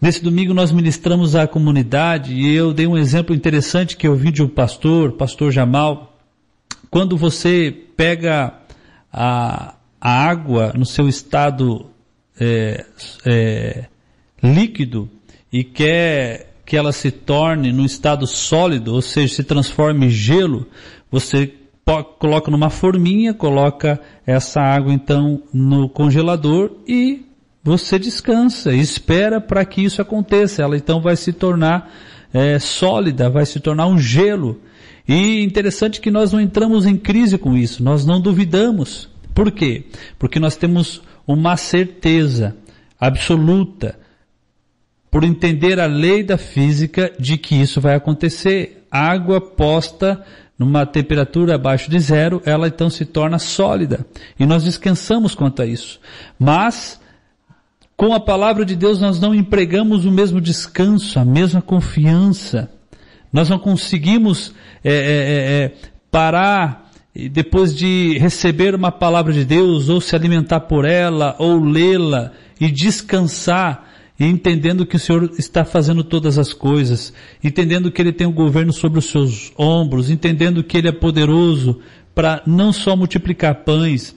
Nesse 0.00 0.24
domingo 0.24 0.54
nós 0.54 0.72
ministramos 0.72 1.36
à 1.36 1.46
comunidade 1.46 2.32
e 2.32 2.54
eu 2.54 2.72
dei 2.72 2.86
um 2.86 2.96
exemplo 2.96 3.36
interessante 3.36 3.98
que 3.98 4.08
eu 4.08 4.14
vi 4.14 4.30
de 4.32 4.42
um 4.42 4.48
pastor, 4.48 5.12
pastor 5.12 5.52
Jamal. 5.52 6.18
Quando 6.90 7.18
você 7.18 7.70
pega 7.94 8.59
a, 9.12 9.74
a 10.00 10.10
água 10.28 10.72
no 10.76 10.86
seu 10.86 11.08
estado 11.08 11.90
é, 12.38 12.84
é, 13.26 13.84
líquido 14.42 15.08
e 15.52 15.64
quer 15.64 16.54
que 16.64 16.76
ela 16.76 16.92
se 16.92 17.10
torne 17.10 17.72
num 17.72 17.84
estado 17.84 18.26
sólido, 18.26 18.94
ou 18.94 19.02
seja, 19.02 19.34
se 19.34 19.44
transforme 19.44 20.06
em 20.06 20.10
gelo, 20.10 20.66
você 21.10 21.52
coloca 22.18 22.50
numa 22.50 22.70
forminha, 22.70 23.34
coloca 23.34 24.00
essa 24.24 24.60
água 24.60 24.92
então 24.92 25.42
no 25.52 25.88
congelador 25.88 26.70
e 26.86 27.26
você 27.62 27.98
descansa, 27.98 28.72
espera 28.72 29.40
para 29.40 29.64
que 29.64 29.82
isso 29.82 30.00
aconteça. 30.00 30.62
Ela 30.62 30.76
então 30.76 31.00
vai 31.00 31.16
se 31.16 31.32
tornar 31.32 31.92
é, 32.32 32.58
sólida, 32.58 33.28
vai 33.28 33.44
se 33.44 33.60
tornar 33.60 33.86
um 33.86 33.98
gelo. 33.98 34.60
E 35.10 35.42
interessante 35.42 36.00
que 36.00 36.08
nós 36.08 36.32
não 36.32 36.40
entramos 36.40 36.86
em 36.86 36.96
crise 36.96 37.36
com 37.36 37.56
isso, 37.56 37.82
nós 37.82 38.06
não 38.06 38.20
duvidamos. 38.20 39.08
Por 39.34 39.50
quê? 39.50 39.86
Porque 40.16 40.38
nós 40.38 40.54
temos 40.54 41.02
uma 41.26 41.56
certeza 41.56 42.56
absoluta, 42.96 43.98
por 45.10 45.24
entender 45.24 45.80
a 45.80 45.86
lei 45.86 46.22
da 46.22 46.38
física, 46.38 47.12
de 47.18 47.36
que 47.36 47.60
isso 47.60 47.80
vai 47.80 47.96
acontecer. 47.96 48.86
Água 48.88 49.40
posta 49.40 50.24
numa 50.56 50.86
temperatura 50.86 51.56
abaixo 51.56 51.90
de 51.90 51.98
zero, 51.98 52.40
ela 52.44 52.68
então 52.68 52.88
se 52.88 53.04
torna 53.04 53.40
sólida. 53.40 54.06
E 54.38 54.46
nós 54.46 54.62
descansamos 54.62 55.34
quanto 55.34 55.60
a 55.60 55.66
isso. 55.66 55.98
Mas, 56.38 57.00
com 57.96 58.14
a 58.14 58.20
palavra 58.20 58.64
de 58.64 58.76
Deus, 58.76 59.00
nós 59.00 59.18
não 59.18 59.34
empregamos 59.34 60.04
o 60.04 60.10
mesmo 60.12 60.40
descanso, 60.40 61.18
a 61.18 61.24
mesma 61.24 61.60
confiança. 61.60 62.70
Nós 63.32 63.48
não 63.48 63.58
conseguimos 63.58 64.54
é, 64.82 64.92
é, 64.92 64.94
é, 64.94 65.72
parar 66.10 66.90
e 67.14 67.28
depois 67.28 67.76
de 67.76 68.18
receber 68.18 68.74
uma 68.74 68.92
palavra 68.92 69.32
de 69.32 69.44
Deus, 69.44 69.88
ou 69.88 70.00
se 70.00 70.14
alimentar 70.14 70.60
por 70.60 70.84
ela, 70.84 71.34
ou 71.38 71.58
lê-la 71.62 72.32
e 72.60 72.70
descansar, 72.70 73.88
entendendo 74.18 74.86
que 74.86 74.96
o 74.96 74.98
Senhor 74.98 75.30
está 75.38 75.64
fazendo 75.64 76.04
todas 76.04 76.38
as 76.38 76.52
coisas, 76.52 77.12
entendendo 77.42 77.90
que 77.90 78.00
Ele 78.00 78.12
tem 78.12 78.26
o 78.26 78.32
governo 78.32 78.72
sobre 78.72 78.98
os 78.98 79.06
seus 79.06 79.52
ombros, 79.58 80.10
entendendo 80.10 80.62
que 80.62 80.76
Ele 80.78 80.88
é 80.88 80.92
poderoso 80.92 81.80
para 82.14 82.42
não 82.46 82.72
só 82.72 82.94
multiplicar 82.94 83.64
pães, 83.64 84.14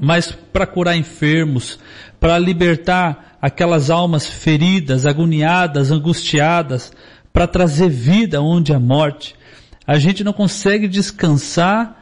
mas 0.00 0.30
para 0.30 0.66
curar 0.66 0.96
enfermos, 0.96 1.78
para 2.20 2.38
libertar 2.38 3.38
aquelas 3.40 3.90
almas 3.90 4.26
feridas, 4.26 5.06
agoniadas, 5.06 5.90
angustiadas, 5.90 6.92
para 7.38 7.46
trazer 7.46 7.88
vida 7.88 8.42
onde 8.42 8.72
há 8.72 8.80
morte. 8.80 9.36
A 9.86 9.96
gente 9.96 10.24
não 10.24 10.32
consegue 10.32 10.88
descansar 10.88 11.96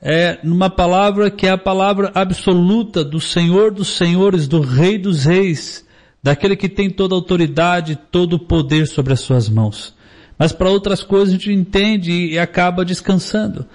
é 0.00 0.38
numa 0.42 0.70
palavra 0.70 1.30
que 1.30 1.46
é 1.46 1.50
a 1.50 1.58
palavra 1.58 2.10
absoluta 2.14 3.04
do 3.04 3.20
Senhor 3.20 3.70
dos 3.70 3.98
Senhores, 3.98 4.48
do 4.48 4.62
Rei 4.62 4.96
dos 4.96 5.26
Reis, 5.26 5.84
daquele 6.22 6.56
que 6.56 6.70
tem 6.70 6.88
toda 6.88 7.14
a 7.14 7.18
autoridade, 7.18 7.98
todo 8.10 8.36
o 8.36 8.38
poder 8.38 8.86
sobre 8.86 9.12
as 9.12 9.20
suas 9.20 9.46
mãos. 9.46 9.94
Mas 10.38 10.52
para 10.52 10.70
outras 10.70 11.02
coisas 11.02 11.28
a 11.28 11.32
gente 11.32 11.52
entende 11.52 12.10
e 12.10 12.38
acaba 12.38 12.82
descansando. 12.82 13.66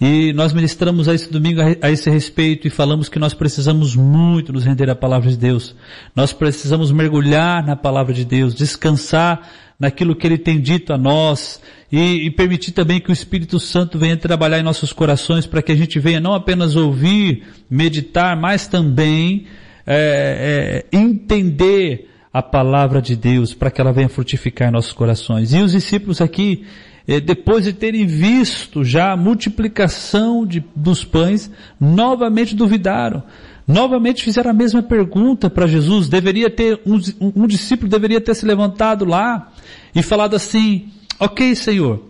E 0.00 0.32
nós 0.32 0.54
ministramos 0.54 1.06
a 1.06 1.14
esse 1.14 1.30
domingo 1.30 1.60
a 1.82 1.90
esse 1.90 2.08
respeito 2.08 2.66
e 2.66 2.70
falamos 2.70 3.10
que 3.10 3.18
nós 3.18 3.34
precisamos 3.34 3.94
muito 3.94 4.54
nos 4.54 4.64
render 4.64 4.88
à 4.88 4.94
palavra 4.94 5.28
de 5.28 5.36
Deus. 5.36 5.74
Nós 6.14 6.32
precisamos 6.32 6.90
mergulhar 6.90 7.62
na 7.66 7.76
palavra 7.76 8.14
de 8.14 8.24
Deus, 8.24 8.54
descansar 8.54 9.65
naquilo 9.78 10.16
que 10.16 10.26
Ele 10.26 10.38
tem 10.38 10.60
dito 10.60 10.92
a 10.92 10.98
nós 10.98 11.60
e, 11.90 12.26
e 12.26 12.30
permitir 12.30 12.72
também 12.72 13.00
que 13.00 13.10
o 13.10 13.12
Espírito 13.12 13.60
Santo 13.60 13.98
venha 13.98 14.16
trabalhar 14.16 14.58
em 14.58 14.62
nossos 14.62 14.92
corações 14.92 15.46
para 15.46 15.62
que 15.62 15.72
a 15.72 15.76
gente 15.76 15.98
venha 15.98 16.20
não 16.20 16.34
apenas 16.34 16.76
ouvir, 16.76 17.44
meditar, 17.70 18.36
mas 18.36 18.66
também 18.66 19.46
é, 19.86 20.84
é, 20.92 20.96
entender 20.96 22.10
a 22.32 22.42
palavra 22.42 23.00
de 23.00 23.16
Deus 23.16 23.54
para 23.54 23.70
que 23.70 23.80
ela 23.80 23.92
venha 23.92 24.08
frutificar 24.08 24.68
em 24.68 24.72
nossos 24.72 24.92
corações. 24.92 25.52
E 25.52 25.58
os 25.58 25.72
discípulos 25.72 26.20
aqui, 26.20 26.66
é, 27.06 27.20
depois 27.20 27.64
de 27.64 27.72
terem 27.72 28.06
visto 28.06 28.84
já 28.84 29.12
a 29.12 29.16
multiplicação 29.16 30.44
de, 30.44 30.62
dos 30.74 31.04
pães, 31.04 31.50
novamente 31.80 32.54
duvidaram. 32.54 33.22
Novamente 33.66 34.22
fizeram 34.22 34.50
a 34.50 34.54
mesma 34.54 34.82
pergunta 34.82 35.50
para 35.50 35.66
Jesus. 35.66 36.08
Deveria 36.08 36.48
ter, 36.48 36.80
um, 36.86 37.00
um 37.20 37.46
discípulo 37.46 37.90
deveria 37.90 38.20
ter 38.20 38.34
se 38.34 38.46
levantado 38.46 39.04
lá 39.04 39.52
e 39.94 40.02
falado 40.02 40.36
assim, 40.36 40.88
ok 41.18 41.54
Senhor, 41.56 42.02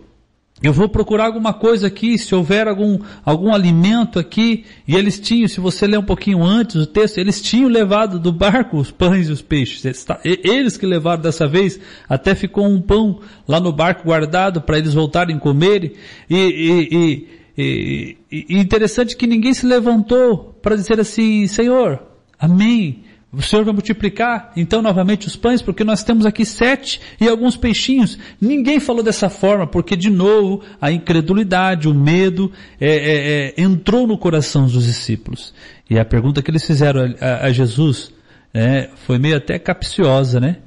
eu 0.61 0.73
vou 0.73 0.89
procurar 0.89 1.25
alguma 1.25 1.53
coisa 1.53 1.85
aqui, 1.85 2.17
se 2.17 2.33
houver 2.33 2.67
algum, 2.67 2.97
algum 3.23 3.53
alimento 3.53 4.17
aqui, 4.17 4.65
e 4.87 4.95
eles 4.95 5.19
tinham, 5.19 5.47
se 5.47 5.59
você 5.59 5.85
ler 5.85 5.99
um 5.99 6.03
pouquinho 6.03 6.43
antes 6.43 6.75
o 6.77 6.87
texto, 6.87 7.19
eles 7.19 7.39
tinham 7.39 7.69
levado 7.69 8.17
do 8.17 8.31
barco 8.31 8.77
os 8.77 8.89
pães 8.89 9.29
e 9.29 9.31
os 9.31 9.41
peixes. 9.41 9.83
Eles 10.23 10.75
que 10.75 10.85
levaram 10.87 11.21
dessa 11.21 11.47
vez, 11.47 11.79
até 12.09 12.33
ficou 12.33 12.65
um 12.65 12.81
pão 12.81 13.19
lá 13.47 13.59
no 13.59 13.71
barco 13.71 14.05
guardado 14.05 14.59
para 14.59 14.79
eles 14.79 14.95
voltarem 14.95 15.35
a 15.35 15.39
comer. 15.39 15.95
E, 16.27 16.35
e, 16.35 16.87
e, 16.91 17.27
e 17.57 18.17
interessante 18.49 19.17
que 19.17 19.25
ninguém 19.25 19.53
se 19.53 19.65
levantou 19.65 20.57
para 20.61 20.75
dizer 20.75 20.99
assim, 20.99 21.47
Senhor, 21.47 22.01
amém, 22.39 23.03
o 23.31 23.41
Senhor 23.41 23.65
vai 23.65 23.73
multiplicar 23.73 24.53
então 24.55 24.81
novamente 24.81 25.27
os 25.27 25.35
pães, 25.35 25.61
porque 25.61 25.83
nós 25.83 26.03
temos 26.03 26.25
aqui 26.25 26.45
sete 26.45 27.01
e 27.19 27.27
alguns 27.27 27.57
peixinhos. 27.57 28.17
Ninguém 28.39 28.79
falou 28.79 29.03
dessa 29.03 29.29
forma, 29.29 29.67
porque 29.67 29.95
de 29.95 30.09
novo 30.09 30.61
a 30.79 30.91
incredulidade, 30.91 31.89
o 31.89 31.93
medo 31.93 32.51
é, 32.79 32.89
é, 32.89 33.53
é, 33.59 33.61
entrou 33.61 34.07
no 34.07 34.17
coração 34.17 34.65
dos 34.65 34.85
discípulos. 34.85 35.53
E 35.89 35.99
a 35.99 36.05
pergunta 36.05 36.41
que 36.41 36.49
eles 36.49 36.65
fizeram 36.65 37.13
a, 37.19 37.47
a 37.47 37.51
Jesus 37.51 38.13
é, 38.53 38.89
foi 39.05 39.19
meio 39.19 39.37
até 39.37 39.59
capciosa, 39.59 40.39
né? 40.39 40.57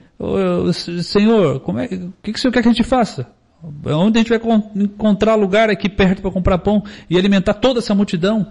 Senhor, 1.03 1.61
como 1.61 1.79
é, 1.79 1.87
o 1.87 2.13
que, 2.23 2.33
que 2.33 2.39
o 2.39 2.41
Senhor 2.41 2.53
quer 2.53 2.63
que 2.63 2.69
a 2.69 2.73
gente 2.73 2.85
faça? 2.85 3.27
Onde 3.63 4.19
a 4.19 4.23
gente 4.23 4.31
vai 4.31 4.41
encontrar 4.75 5.35
lugar 5.35 5.69
aqui 5.69 5.89
perto 5.89 6.23
para 6.23 6.31
comprar 6.31 6.59
pão 6.59 6.83
e 7.09 7.19
alimentar 7.19 7.55
toda 7.55 7.79
essa 7.79 7.95
multidão? 7.95 8.51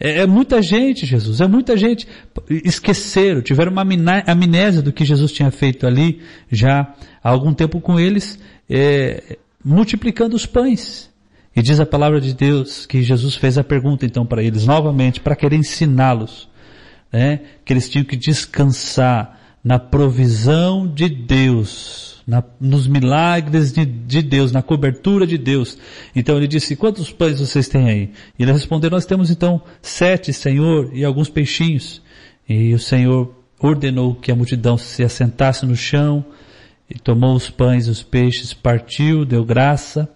É, 0.00 0.20
é, 0.20 0.26
muita 0.26 0.60
gente, 0.62 1.06
Jesus, 1.06 1.40
é 1.40 1.46
muita 1.46 1.76
gente. 1.76 2.06
Esqueceram, 2.48 3.40
tiveram 3.40 3.72
uma 3.72 3.84
amnésia 4.26 4.82
do 4.82 4.92
que 4.92 5.04
Jesus 5.04 5.32
tinha 5.32 5.50
feito 5.50 5.86
ali 5.86 6.20
já 6.50 6.94
há 7.22 7.30
algum 7.30 7.52
tempo 7.52 7.80
com 7.80 7.98
eles, 7.98 8.38
é, 8.68 9.38
multiplicando 9.64 10.34
os 10.34 10.46
pães. 10.46 11.08
E 11.54 11.62
diz 11.62 11.80
a 11.80 11.86
palavra 11.86 12.20
de 12.20 12.34
Deus 12.34 12.86
que 12.86 13.02
Jesus 13.02 13.34
fez 13.34 13.58
a 13.58 13.64
pergunta 13.64 14.06
então 14.06 14.24
para 14.24 14.42
eles 14.42 14.64
novamente, 14.66 15.20
para 15.20 15.34
querer 15.34 15.56
ensiná-los, 15.56 16.48
né, 17.12 17.40
que 17.64 17.72
eles 17.72 17.88
tinham 17.88 18.04
que 18.04 18.16
descansar 18.16 19.38
na 19.64 19.78
provisão 19.78 20.86
de 20.86 21.08
Deus 21.08 22.17
na, 22.28 22.44
nos 22.60 22.86
milagres 22.86 23.72
de, 23.72 23.86
de, 23.86 24.20
Deus, 24.20 24.52
na 24.52 24.60
cobertura 24.60 25.26
de 25.26 25.38
Deus. 25.38 25.78
Então 26.14 26.36
ele 26.36 26.46
disse, 26.46 26.76
quantos 26.76 27.10
pães 27.10 27.40
vocês 27.40 27.68
têm 27.68 27.88
aí? 27.88 28.10
E 28.38 28.42
ele 28.42 28.52
respondeu, 28.52 28.90
nós 28.90 29.06
temos 29.06 29.30
então 29.30 29.62
sete, 29.80 30.30
Senhor, 30.30 30.90
e 30.92 31.06
alguns 31.06 31.30
peixinhos. 31.30 32.02
E 32.46 32.74
o 32.74 32.78
Senhor 32.78 33.34
ordenou 33.58 34.14
que 34.14 34.30
a 34.30 34.36
multidão 34.36 34.76
se 34.76 35.02
assentasse 35.02 35.64
no 35.64 35.74
chão, 35.74 36.22
e 36.90 36.98
tomou 36.98 37.34
os 37.34 37.48
pães 37.48 37.86
e 37.86 37.90
os 37.90 38.02
peixes, 38.02 38.52
partiu, 38.52 39.24
deu 39.24 39.42
graça, 39.42 40.06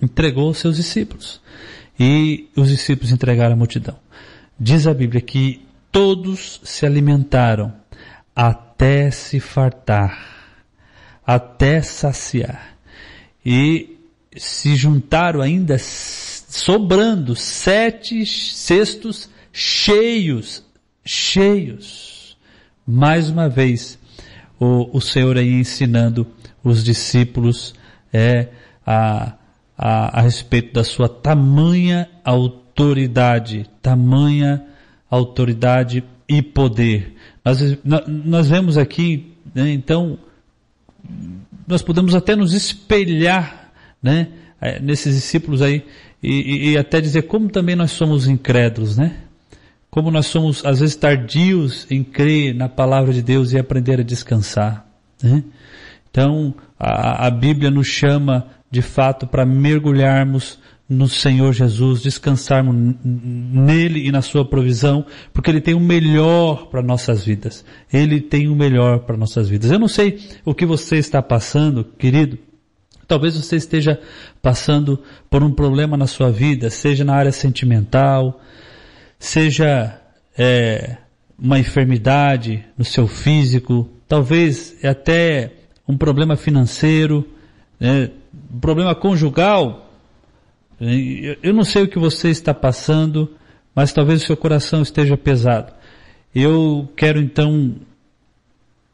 entregou 0.00 0.46
aos 0.46 0.58
seus 0.58 0.76
discípulos. 0.76 1.40
E 1.98 2.48
os 2.56 2.68
discípulos 2.68 3.10
entregaram 3.10 3.54
a 3.54 3.58
multidão. 3.58 3.96
Diz 4.58 4.86
a 4.86 4.94
Bíblia 4.94 5.20
que 5.20 5.66
todos 5.90 6.60
se 6.62 6.86
alimentaram 6.86 7.72
até 8.34 9.10
se 9.10 9.40
fartar 9.40 10.39
até 11.34 11.80
saciar. 11.80 12.76
E 13.46 13.96
se 14.36 14.74
juntaram 14.74 15.40
ainda 15.40 15.76
sobrando 15.78 17.36
sete 17.36 18.26
cestos 18.26 19.30
cheios, 19.52 20.64
cheios. 21.04 22.36
Mais 22.84 23.30
uma 23.30 23.48
vez, 23.48 23.96
o, 24.58 24.96
o 24.96 25.00
Senhor 25.00 25.38
aí 25.38 25.52
ensinando 25.52 26.26
os 26.64 26.82
discípulos 26.82 27.74
é, 28.12 28.48
a, 28.84 29.34
a, 29.78 30.18
a 30.18 30.22
respeito 30.22 30.72
da 30.72 30.82
sua 30.82 31.08
tamanha 31.08 32.10
autoridade, 32.24 33.70
tamanha 33.80 34.66
autoridade 35.08 36.02
e 36.28 36.42
poder. 36.42 37.14
Nós, 37.44 37.78
nós 38.08 38.48
vemos 38.48 38.76
aqui, 38.76 39.32
né, 39.54 39.70
então, 39.70 40.18
nós 41.66 41.82
podemos 41.82 42.14
até 42.14 42.34
nos 42.34 42.52
espelhar, 42.52 43.70
né, 44.02 44.28
é, 44.60 44.80
nesses 44.80 45.14
discípulos 45.14 45.62
aí 45.62 45.84
e, 46.22 46.72
e, 46.72 46.78
até 46.78 47.00
dizer 47.00 47.22
como 47.22 47.48
também 47.48 47.74
nós 47.74 47.92
somos 47.92 48.26
incrédulos, 48.26 48.98
né? 48.98 49.16
Como 49.90 50.10
nós 50.10 50.26
somos 50.26 50.64
às 50.66 50.80
vezes 50.80 50.94
tardios 50.94 51.86
em 51.90 52.04
crer 52.04 52.54
na 52.54 52.68
palavra 52.68 53.12
de 53.12 53.22
Deus 53.22 53.52
e 53.52 53.58
aprender 53.58 54.00
a 54.00 54.04
descansar, 54.04 54.86
né? 55.22 55.42
Então 56.10 56.54
a, 56.78 57.26
a 57.26 57.30
Bíblia 57.30 57.70
nos 57.70 57.86
chama 57.86 58.48
de 58.70 58.82
fato 58.82 59.26
para 59.26 59.46
mergulharmos 59.46 60.58
no 60.90 61.08
Senhor 61.08 61.52
Jesus, 61.52 62.02
descansarmos 62.02 62.74
nele 63.04 64.08
e 64.08 64.10
na 64.10 64.20
sua 64.20 64.44
provisão, 64.44 65.06
porque 65.32 65.48
ele 65.48 65.60
tem 65.60 65.72
o 65.72 65.78
melhor 65.78 66.66
para 66.66 66.82
nossas 66.82 67.24
vidas. 67.24 67.64
Ele 67.92 68.20
tem 68.20 68.48
o 68.48 68.56
melhor 68.56 68.98
para 68.98 69.16
nossas 69.16 69.48
vidas. 69.48 69.70
Eu 69.70 69.78
não 69.78 69.86
sei 69.86 70.18
o 70.44 70.52
que 70.52 70.66
você 70.66 70.96
está 70.96 71.22
passando, 71.22 71.84
querido. 71.84 72.36
Talvez 73.06 73.36
você 73.36 73.54
esteja 73.54 74.00
passando 74.42 75.00
por 75.30 75.44
um 75.44 75.52
problema 75.52 75.96
na 75.96 76.08
sua 76.08 76.28
vida, 76.28 76.68
seja 76.70 77.04
na 77.04 77.14
área 77.14 77.30
sentimental, 77.30 78.40
seja 79.16 79.96
é, 80.36 80.96
uma 81.38 81.60
enfermidade 81.60 82.64
no 82.76 82.84
seu 82.84 83.06
físico, 83.06 83.88
talvez 84.08 84.76
é 84.82 84.88
até 84.88 85.52
um 85.86 85.96
problema 85.96 86.36
financeiro, 86.36 87.24
né, 87.78 88.10
um 88.52 88.58
problema 88.58 88.92
conjugal, 88.92 89.89
eu 90.80 91.52
não 91.52 91.64
sei 91.64 91.82
o 91.82 91.88
que 91.88 91.98
você 91.98 92.30
está 92.30 92.54
passando, 92.54 93.34
mas 93.74 93.92
talvez 93.92 94.22
o 94.22 94.26
seu 94.26 94.36
coração 94.36 94.80
esteja 94.80 95.16
pesado. 95.16 95.72
Eu 96.34 96.88
quero 96.96 97.20
então 97.20 97.76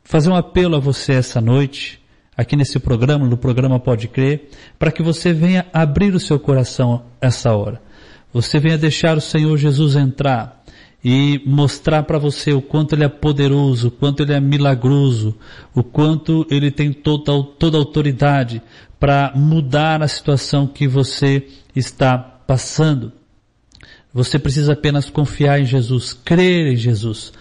fazer 0.02 0.30
um 0.30 0.34
apelo 0.34 0.76
a 0.76 0.80
você 0.80 1.12
essa 1.12 1.40
noite, 1.40 2.00
aqui 2.36 2.56
nesse 2.56 2.78
programa, 2.78 3.26
no 3.26 3.36
programa 3.36 3.78
Pode 3.78 4.08
Crer, 4.08 4.48
para 4.78 4.90
que 4.90 5.02
você 5.02 5.32
venha 5.32 5.66
abrir 5.72 6.14
o 6.14 6.20
seu 6.20 6.40
coração 6.40 7.04
essa 7.20 7.54
hora. 7.54 7.80
Você 8.32 8.58
venha 8.58 8.76
deixar 8.76 9.16
o 9.16 9.20
Senhor 9.20 9.56
Jesus 9.56 9.96
entrar 9.96 10.62
e 11.08 11.40
mostrar 11.46 12.02
para 12.02 12.18
você 12.18 12.52
o 12.52 12.60
quanto 12.60 12.96
ele 12.96 13.04
é 13.04 13.08
poderoso, 13.08 13.86
o 13.86 13.90
quanto 13.92 14.24
ele 14.24 14.32
é 14.32 14.40
milagroso, 14.40 15.36
o 15.72 15.80
quanto 15.80 16.44
ele 16.50 16.68
tem 16.68 16.92
toda, 16.92 17.44
toda 17.56 17.78
autoridade 17.78 18.60
para 18.98 19.30
mudar 19.36 20.02
a 20.02 20.08
situação 20.08 20.66
que 20.66 20.88
você 20.88 21.46
está 21.76 22.18
passando. 22.18 23.12
Você 24.12 24.36
precisa 24.36 24.72
apenas 24.72 25.08
confiar 25.08 25.60
em 25.60 25.64
Jesus, 25.64 26.12
crer 26.12 26.72
em 26.72 26.76
Jesus. 26.76 27.32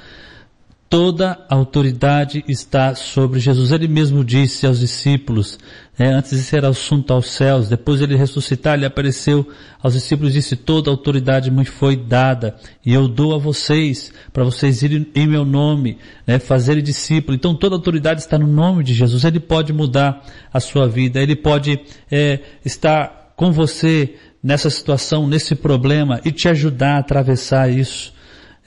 Toda 0.88 1.44
autoridade 1.50 2.44
está 2.48 2.94
sobre 2.94 3.40
Jesus. 3.40 3.72
Ele 3.72 3.88
mesmo 3.88 4.24
disse 4.24 4.68
aos 4.68 4.80
discípulos, 4.80 5.58
né, 5.98 6.14
antes 6.14 6.32
de 6.32 6.44
ser 6.44 6.64
assunto 6.64 7.12
aos 7.12 7.32
céus, 7.32 7.68
depois 7.68 8.02
ele 8.02 8.16
ressuscitar, 8.16 8.76
ele 8.76 8.86
apareceu 8.86 9.48
aos 9.82 9.94
discípulos 9.94 10.32
e 10.32 10.36
disse, 10.36 10.56
toda 10.56 10.92
autoridade 10.92 11.50
me 11.50 11.66
foi 11.66 11.96
dada 11.96 12.56
e 12.86 12.94
eu 12.94 13.08
dou 13.08 13.34
a 13.34 13.40
vocês, 13.40 14.14
para 14.32 14.44
vocês 14.44 14.84
irem 14.84 15.08
em 15.16 15.28
meu 15.28 15.44
nome, 15.44 15.98
né, 16.26 16.38
fazerem 16.38 16.84
discípulo. 16.84 17.36
Então 17.36 17.56
toda 17.56 17.76
autoridade 17.76 18.22
está 18.22 18.38
no 18.38 18.48
nome 18.48 18.84
de 18.84 18.94
Jesus. 18.94 19.26
Ele 19.26 19.40
pode 19.40 19.74
mudar 19.74 20.24
a 20.54 20.60
sua 20.60 20.88
vida, 20.88 21.20
ele 21.20 21.36
pode 21.36 21.80
é, 22.12 22.40
estar 22.64 23.34
com 23.36 23.52
você 23.52 24.16
nessa 24.42 24.70
situação, 24.70 25.28
nesse 25.28 25.56
problema 25.56 26.22
e 26.24 26.32
te 26.32 26.48
ajudar 26.48 26.98
a 26.98 27.00
atravessar 27.00 27.72
isso. 27.72 28.14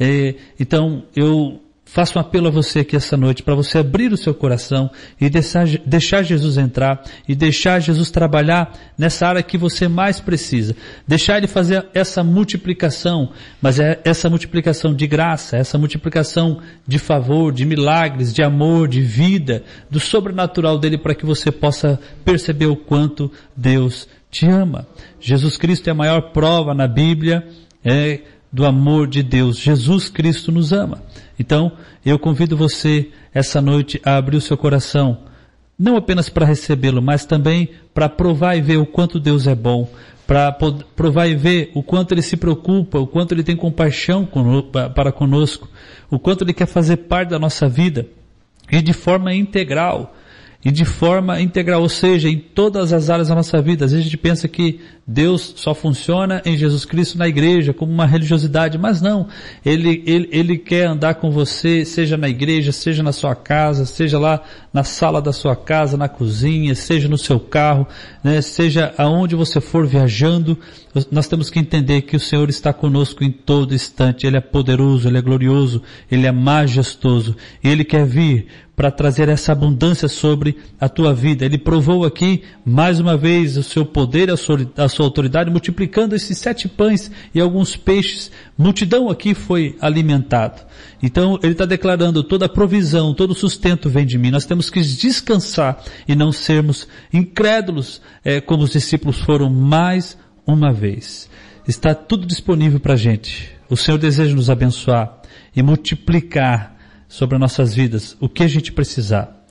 É, 0.01 0.35
então, 0.59 1.05
eu 1.15 1.61
faço 1.91 2.19
um 2.19 2.21
apelo 2.21 2.49
a 2.49 2.51
você 2.51 2.81
aqui 2.81 2.95
essa 2.95 3.17
noite 3.17 3.43
para 3.43 3.55
você 3.55 3.79
abrir 3.79 4.13
o 4.13 4.17
seu 4.17 4.35
coração 4.35 4.91
e 5.19 5.31
deixar, 5.31 5.67
deixar, 5.87 6.23
Jesus 6.23 6.59
entrar 6.59 7.03
e 7.27 7.35
deixar 7.35 7.81
Jesus 7.81 8.11
trabalhar 8.11 8.73
nessa 8.97 9.27
área 9.27 9.43
que 9.43 9.57
você 9.57 9.89
mais 9.89 10.21
precisa. 10.21 10.77
Deixar 11.07 11.39
ele 11.39 11.47
fazer 11.47 11.87
essa 11.95 12.23
multiplicação, 12.23 13.33
mas 13.61 13.81
é 13.81 14.01
essa 14.05 14.29
multiplicação 14.29 14.95
de 14.95 15.07
graça, 15.07 15.57
essa 15.57 15.79
multiplicação 15.79 16.61
de 16.87 16.99
favor, 16.99 17.53
de 17.53 17.65
milagres, 17.65 18.35
de 18.35 18.43
amor, 18.43 18.87
de 18.87 19.01
vida, 19.01 19.65
do 19.91 19.99
sobrenatural 19.99 20.79
dele 20.79 20.99
para 20.99 21.15
que 21.15 21.25
você 21.25 21.51
possa 21.51 21.99
perceber 22.23 22.67
o 22.67 22.77
quanto 22.77 23.33
Deus 23.57 24.07
te 24.31 24.47
ama. 24.47 24.87
Jesus 25.19 25.57
Cristo 25.57 25.89
é 25.89 25.93
a 25.93 25.95
maior 25.95 26.33
prova 26.33 26.75
na 26.75 26.87
Bíblia 26.87 27.49
é, 27.85 28.21
do 28.53 28.65
amor 28.65 29.07
de 29.07 29.23
Deus. 29.23 29.59
Jesus 29.59 30.09
Cristo 30.09 30.51
nos 30.51 30.73
ama. 30.73 31.03
Então, 31.39 31.73
eu 32.05 32.19
convido 32.19 32.57
você 32.57 33.11
essa 33.33 33.61
noite 33.61 34.01
a 34.05 34.17
abrir 34.17 34.37
o 34.37 34.41
seu 34.41 34.57
coração, 34.57 35.19
não 35.79 35.97
apenas 35.97 36.29
para 36.29 36.47
recebê-lo, 36.47 37.01
mas 37.01 37.25
também 37.25 37.71
para 37.95 38.09
provar 38.09 38.57
e 38.57 38.61
ver 38.61 38.79
o 38.79 38.87
quanto 38.87 39.21
Deus 39.21 39.47
é 39.47 39.55
bom, 39.55 39.89
para 40.27 40.51
provar 40.53 41.29
e 41.29 41.37
ver 41.37 41.71
o 41.75 41.83
quanto 41.83 42.13
Ele 42.13 42.23
se 42.23 42.37
preocupa, 42.37 42.99
o 42.99 43.07
quanto 43.07 43.33
Ele 43.33 43.45
tem 43.45 43.57
compaixão 43.57 44.29
para 44.95 45.13
conosco, 45.13 45.69
o 46.11 46.19
quanto 46.19 46.45
Ele 46.45 46.53
quer 46.53 46.67
fazer 46.67 46.97
parte 46.99 47.31
da 47.31 47.39
nossa 47.39 47.69
vida 47.69 48.07
e 48.71 48.83
de 48.83 48.93
forma 48.93 49.33
integral. 49.33 50.15
E 50.65 50.73
de 50.73 50.85
forma 50.85 51.41
integral, 51.41 51.83
ou 51.83 51.89
seja, 51.89 52.29
em 52.29 52.37
todas 52.37 52.93
as 52.93 53.09
áreas 53.09 53.29
da 53.29 53.35
nossa 53.35 53.63
vida. 53.63 53.85
Às 53.85 53.93
vezes 53.93 54.07
a 54.07 54.11
gente 54.11 54.19
pensa 54.19 54.49
que 54.49 54.81
Deus 55.07 55.55
só 55.57 55.73
funciona 55.73 56.43
em 56.45 56.57
Jesus 56.57 56.85
Cristo 56.85 57.17
na 57.17 57.29
igreja, 57.29 57.73
como 57.73 57.93
uma 57.93 58.05
religiosidade, 58.05 58.77
mas 58.77 59.01
não. 59.01 59.29
Ele, 59.65 60.03
ele, 60.05 60.29
ele 60.33 60.59
quer 60.59 60.87
andar 60.87 61.15
com 61.15 61.31
você, 61.31 61.85
seja 61.85 62.17
na 62.17 62.29
igreja, 62.29 62.73
seja 62.73 63.05
na 63.05 63.13
sua 63.13 63.37
casa, 63.37 63.87
seja 63.87 64.19
lá 64.19 64.43
na 64.73 64.83
sala 64.83 65.23
da 65.23 65.33
sua 65.33 65.55
casa, 65.55 65.97
na 65.97 66.09
cozinha, 66.09 66.75
seja 66.75 67.09
no 67.09 67.17
seu 67.17 67.39
carro, 67.39 67.87
né, 68.23 68.43
seja 68.43 68.93
aonde 68.99 69.37
você 69.37 69.61
for 69.61 69.87
viajando. 69.87 70.59
Nós 71.11 71.29
temos 71.29 71.51
que 71.51 71.61
entender 71.61 72.03
que 72.03 72.17
o 72.17 72.21
Senhor 72.21 72.51
está 72.51 72.73
conosco 72.73 73.23
em 73.23 73.31
todo 73.31 73.75
instante. 73.75 74.27
Ele 74.27 74.37
é 74.37 74.41
poderoso, 74.41 75.09
Ele 75.09 75.19
é 75.19 75.23
glorioso, 75.23 75.83
Ele 76.11 76.27
é 76.27 76.33
majestoso. 76.33 77.37
Ele 77.63 77.85
quer 77.85 78.05
vir 78.05 78.49
para 78.79 78.93
trazer 78.93 79.29
essa 79.29 79.51
abundância 79.51 80.07
sobre 80.07 80.57
a 80.81 80.89
tua 80.89 81.13
vida. 81.13 81.45
Ele 81.45 81.59
provou 81.59 82.05
aqui, 82.05 82.45
mais 82.65 83.01
uma 83.01 83.17
vez, 83.17 83.57
o 83.57 83.63
seu 83.65 83.85
poder, 83.85 84.31
a 84.31 84.37
sua, 84.37 84.71
a 84.77 84.89
sua 84.89 85.05
autoridade, 85.05 85.51
multiplicando 85.51 86.15
esses 86.15 86.39
sete 86.39 86.69
pães 86.69 87.11
e 87.35 87.41
alguns 87.41 87.75
peixes. 87.75 88.31
Multidão 88.57 89.11
aqui 89.11 89.35
foi 89.35 89.75
alimentado. 89.81 90.63
Então, 91.03 91.41
ele 91.43 91.55
está 91.55 91.65
declarando 91.65 92.23
toda 92.23 92.47
a 92.47 92.49
provisão, 92.49 93.13
todo 93.13 93.35
sustento 93.35 93.91
vem 93.91 94.07
de 94.07 94.17
mim. 94.17 94.31
Nós 94.31 94.47
temos 94.47 94.71
que 94.71 94.81
descansar 94.81 95.83
e 96.07 96.15
não 96.15 96.31
sermos 96.31 96.87
incrédulos, 97.13 98.01
é, 98.25 98.41
como 98.41 98.63
os 98.63 98.71
discípulos 98.71 99.19
foram 99.19 99.51
mais 99.51 100.17
uma 100.47 100.73
vez. 100.73 101.29
Está 101.67 101.97
tudo 101.97 102.25
disponível 102.25 102.79
para 102.79 102.95
a 102.95 102.97
gente. 102.97 103.51
O 103.69 103.77
Senhor 103.77 103.99
deseja 103.99 104.37
nos 104.37 104.49
abençoar 104.49 105.21
e 105.55 105.65
multiplicar 105.65 106.78
sobre 107.09 107.37
as 107.37 107.41
nossas 107.41 107.75
vidas 107.75 108.17
o 108.21 108.29
que 108.29 108.43
a 108.43 108.49
gente 108.49 108.71
precisar. 108.71 109.45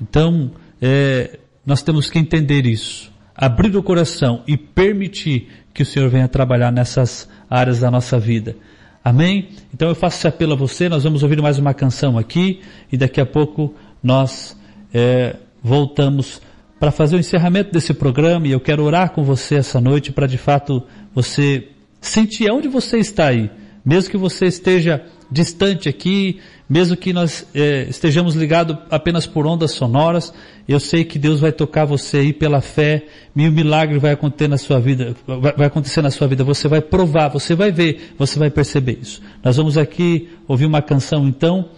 Então, 0.00 0.52
é, 0.80 1.38
nós 1.66 1.82
temos 1.82 2.08
que 2.08 2.18
entender 2.18 2.66
isso, 2.66 3.10
abrir 3.34 3.76
o 3.76 3.82
coração 3.82 4.42
e 4.46 4.56
permitir 4.56 5.48
que 5.72 5.82
o 5.82 5.86
Senhor 5.86 6.08
venha 6.08 6.28
trabalhar 6.28 6.70
nessas 6.70 7.28
áreas 7.48 7.80
da 7.80 7.90
nossa 7.90 8.18
vida. 8.18 8.56
Amém? 9.04 9.48
Então 9.72 9.88
eu 9.88 9.94
faço 9.94 10.18
esse 10.18 10.28
apelo 10.28 10.52
a 10.52 10.56
você, 10.56 10.88
nós 10.88 11.04
vamos 11.04 11.22
ouvir 11.22 11.40
mais 11.40 11.58
uma 11.58 11.72
canção 11.72 12.18
aqui 12.18 12.60
e 12.92 12.96
daqui 12.96 13.20
a 13.20 13.26
pouco 13.26 13.74
nós 14.02 14.58
é, 14.92 15.36
voltamos 15.62 16.42
para 16.78 16.90
fazer 16.90 17.16
o 17.16 17.18
encerramento 17.18 17.72
desse 17.72 17.94
programa 17.94 18.46
e 18.46 18.52
eu 18.52 18.60
quero 18.60 18.82
orar 18.82 19.10
com 19.10 19.22
você 19.22 19.56
essa 19.56 19.80
noite 19.80 20.12
para 20.12 20.26
de 20.26 20.38
fato 20.38 20.82
você 21.14 21.68
sentir 22.00 22.50
onde 22.50 22.68
você 22.68 22.98
está 22.98 23.28
aí, 23.28 23.50
mesmo 23.84 24.10
que 24.10 24.16
você 24.16 24.46
esteja 24.46 25.04
distante 25.30 25.88
aqui, 25.88 26.40
mesmo 26.68 26.96
que 26.96 27.12
nós 27.12 27.46
é, 27.54 27.86
estejamos 27.88 28.34
ligados 28.34 28.76
apenas 28.90 29.26
por 29.26 29.46
ondas 29.46 29.72
sonoras, 29.72 30.32
eu 30.66 30.80
sei 30.80 31.04
que 31.04 31.18
Deus 31.18 31.40
vai 31.40 31.52
tocar 31.52 31.84
você 31.84 32.18
aí 32.18 32.32
pela 32.32 32.60
fé, 32.60 33.06
e 33.34 33.48
o 33.48 33.52
milagre 33.52 33.98
vai 33.98 34.12
acontecer 34.12 34.48
na 34.48 34.58
sua 34.58 34.80
vida, 34.80 35.14
vai, 35.26 35.66
acontecer 35.66 36.02
na 36.02 36.10
sua 36.10 36.26
vida, 36.26 36.44
você 36.44 36.68
vai 36.68 36.80
provar, 36.80 37.28
você 37.28 37.54
vai 37.54 37.70
ver, 37.70 38.14
você 38.18 38.38
vai 38.38 38.50
perceber 38.50 38.98
isso. 39.00 39.22
Nós 39.42 39.56
vamos 39.56 39.78
aqui 39.78 40.28
ouvir 40.46 40.66
uma 40.66 40.82
canção 40.82 41.26
então, 41.26 41.70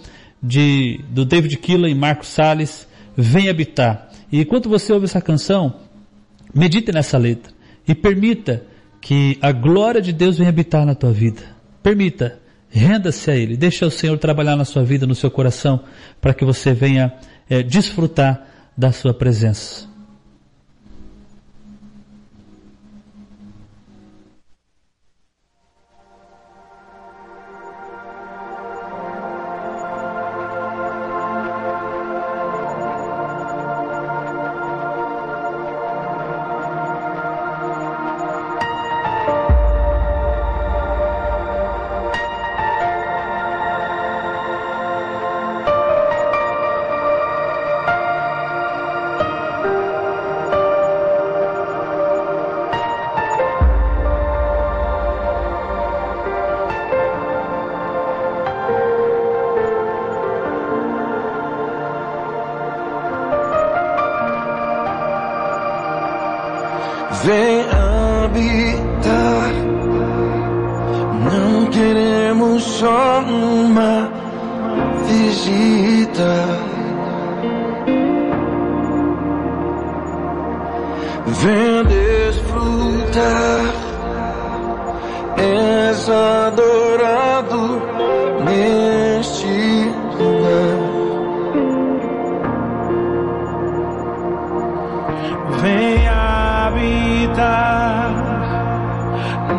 de, 0.42 1.00
do 1.10 1.24
David 1.24 1.56
Killa 1.58 1.88
e 1.88 1.94
Marcos 1.94 2.28
Salles, 2.28 2.88
Vem 3.16 3.48
Habitar. 3.48 4.08
E 4.32 4.40
enquanto 4.40 4.68
você 4.68 4.92
ouve 4.92 5.04
essa 5.04 5.20
canção, 5.20 5.74
medite 6.54 6.92
nessa 6.92 7.18
letra 7.18 7.52
e 7.86 7.94
permita 7.94 8.64
que 9.00 9.38
a 9.40 9.52
glória 9.52 10.00
de 10.00 10.12
Deus 10.12 10.38
venha 10.38 10.50
habitar 10.50 10.84
na 10.86 10.94
tua 10.94 11.12
vida. 11.12 11.42
Permita 11.82 12.39
Renda-se 12.70 13.30
a 13.30 13.34
Ele, 13.34 13.56
deixa 13.56 13.84
o 13.84 13.90
Senhor 13.90 14.16
trabalhar 14.16 14.54
na 14.54 14.64
sua 14.64 14.84
vida, 14.84 15.06
no 15.06 15.14
seu 15.14 15.30
coração, 15.30 15.82
para 16.20 16.32
que 16.32 16.44
você 16.44 16.72
venha 16.72 17.12
é, 17.48 17.62
desfrutar 17.62 18.46
da 18.76 18.92
sua 18.92 19.12
presença. 19.12 19.89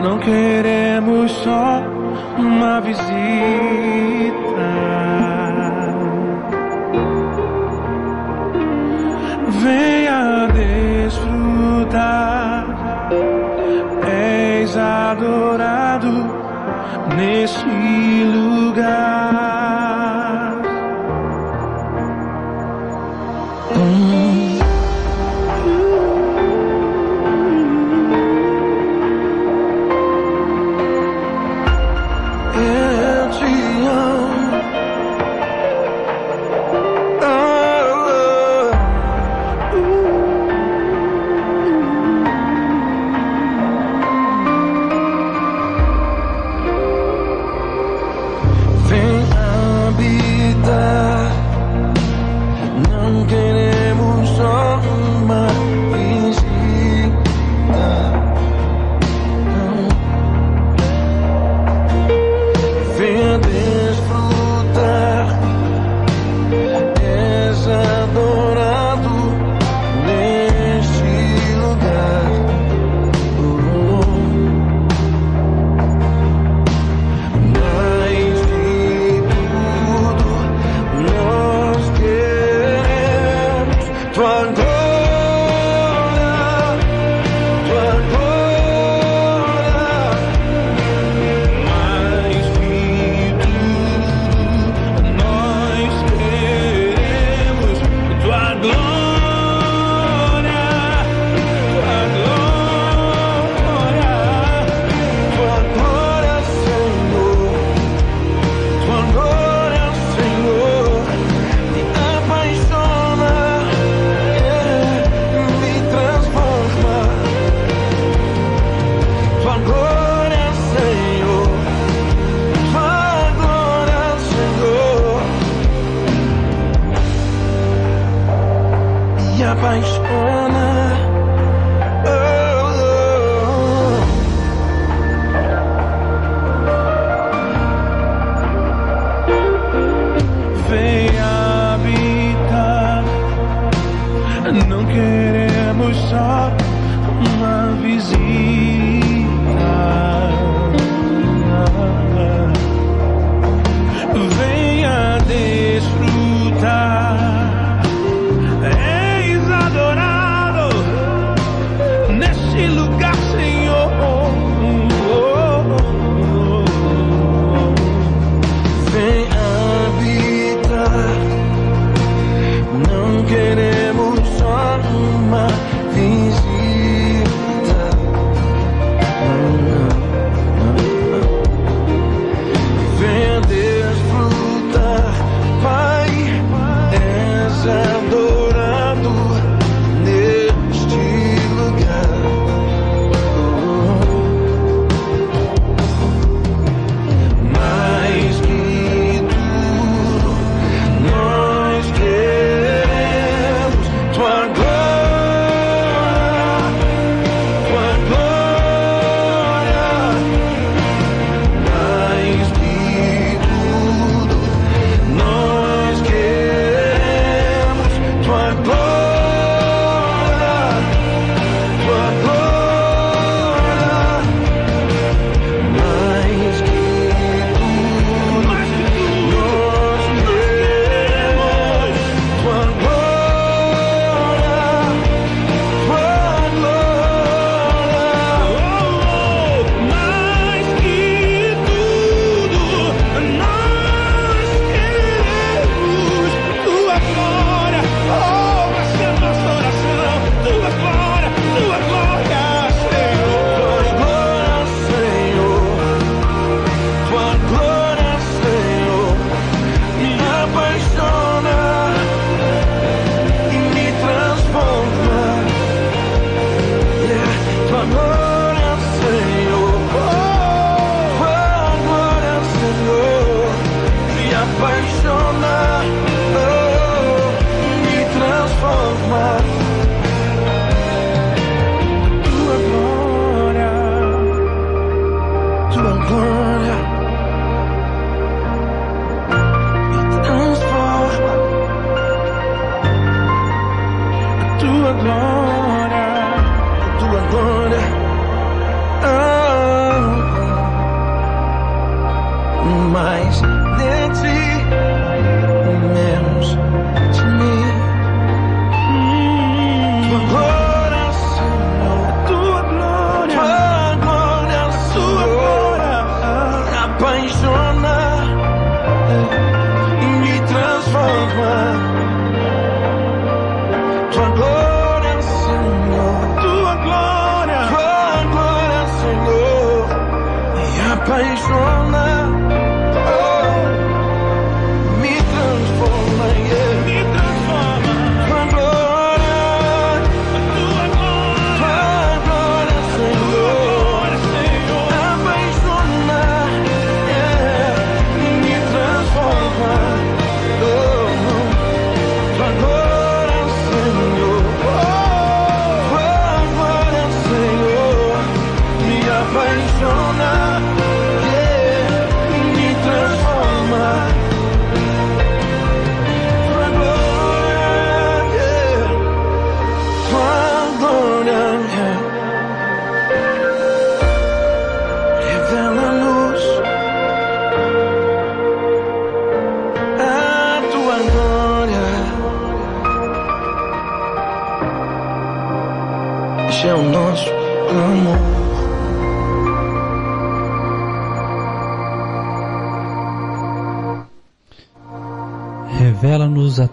Não 0.04 0.18
queremos 0.18 1.32
só 1.32 1.84
uma 2.38 2.82
visita. 2.82 3.02
Venha 9.62 10.48
desfrutar, 11.08 12.00
és 14.08 14.76
adorado 14.76 16.34
neste 17.16 18.24
lugar. 18.24 19.21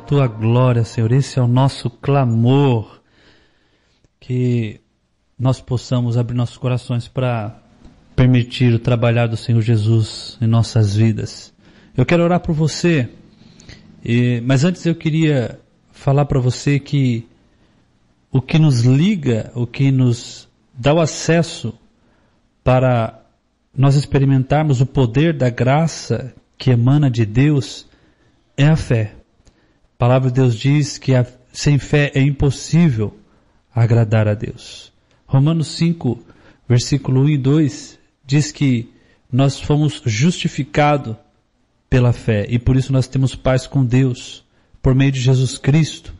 Tua 0.08 0.26
glória, 0.26 0.84
Senhor. 0.84 1.12
Esse 1.12 1.38
é 1.38 1.42
o 1.42 1.46
nosso 1.46 1.90
clamor. 1.90 3.02
Que 4.18 4.80
nós 5.38 5.60
possamos 5.60 6.16
abrir 6.16 6.34
nossos 6.34 6.56
corações 6.56 7.06
para 7.06 7.62
permitir 8.16 8.72
o 8.72 8.78
trabalhar 8.78 9.26
do 9.26 9.36
Senhor 9.36 9.60
Jesus 9.60 10.38
em 10.40 10.46
nossas 10.46 10.96
vidas. 10.96 11.52
Eu 11.94 12.06
quero 12.06 12.24
orar 12.24 12.40
por 12.40 12.54
você, 12.54 13.10
mas 14.44 14.64
antes 14.64 14.86
eu 14.86 14.94
queria 14.94 15.60
falar 15.92 16.24
para 16.24 16.40
você 16.40 16.80
que 16.80 17.28
o 18.32 18.40
que 18.40 18.58
nos 18.58 18.80
liga, 18.80 19.52
o 19.54 19.66
que 19.66 19.92
nos 19.92 20.48
dá 20.72 20.94
o 20.94 21.00
acesso 21.00 21.74
para 22.64 23.22
nós 23.76 23.94
experimentarmos 23.94 24.80
o 24.80 24.86
poder 24.86 25.36
da 25.36 25.50
graça 25.50 26.34
que 26.56 26.70
emana 26.70 27.10
de 27.10 27.26
Deus 27.26 27.86
é 28.56 28.66
a 28.66 28.76
fé. 28.76 29.17
A 29.98 30.06
palavra 30.06 30.30
de 30.30 30.36
Deus 30.36 30.54
diz 30.54 30.96
que 30.96 31.12
a- 31.12 31.26
sem 31.52 31.76
fé 31.76 32.12
é 32.14 32.20
impossível 32.20 33.18
agradar 33.74 34.28
a 34.28 34.34
Deus. 34.34 34.92
Romanos 35.26 35.66
5, 35.76 36.22
versículo 36.68 37.22
1 37.22 37.30
e 37.30 37.36
2 37.36 37.98
diz 38.24 38.52
que 38.52 38.92
nós 39.30 39.58
fomos 39.58 40.00
justificados 40.06 41.16
pela 41.90 42.12
fé 42.12 42.46
e 42.48 42.60
por 42.60 42.76
isso 42.76 42.92
nós 42.92 43.08
temos 43.08 43.34
paz 43.34 43.66
com 43.66 43.84
Deus 43.84 44.44
por 44.80 44.94
meio 44.94 45.10
de 45.10 45.20
Jesus 45.20 45.58
Cristo, 45.58 46.14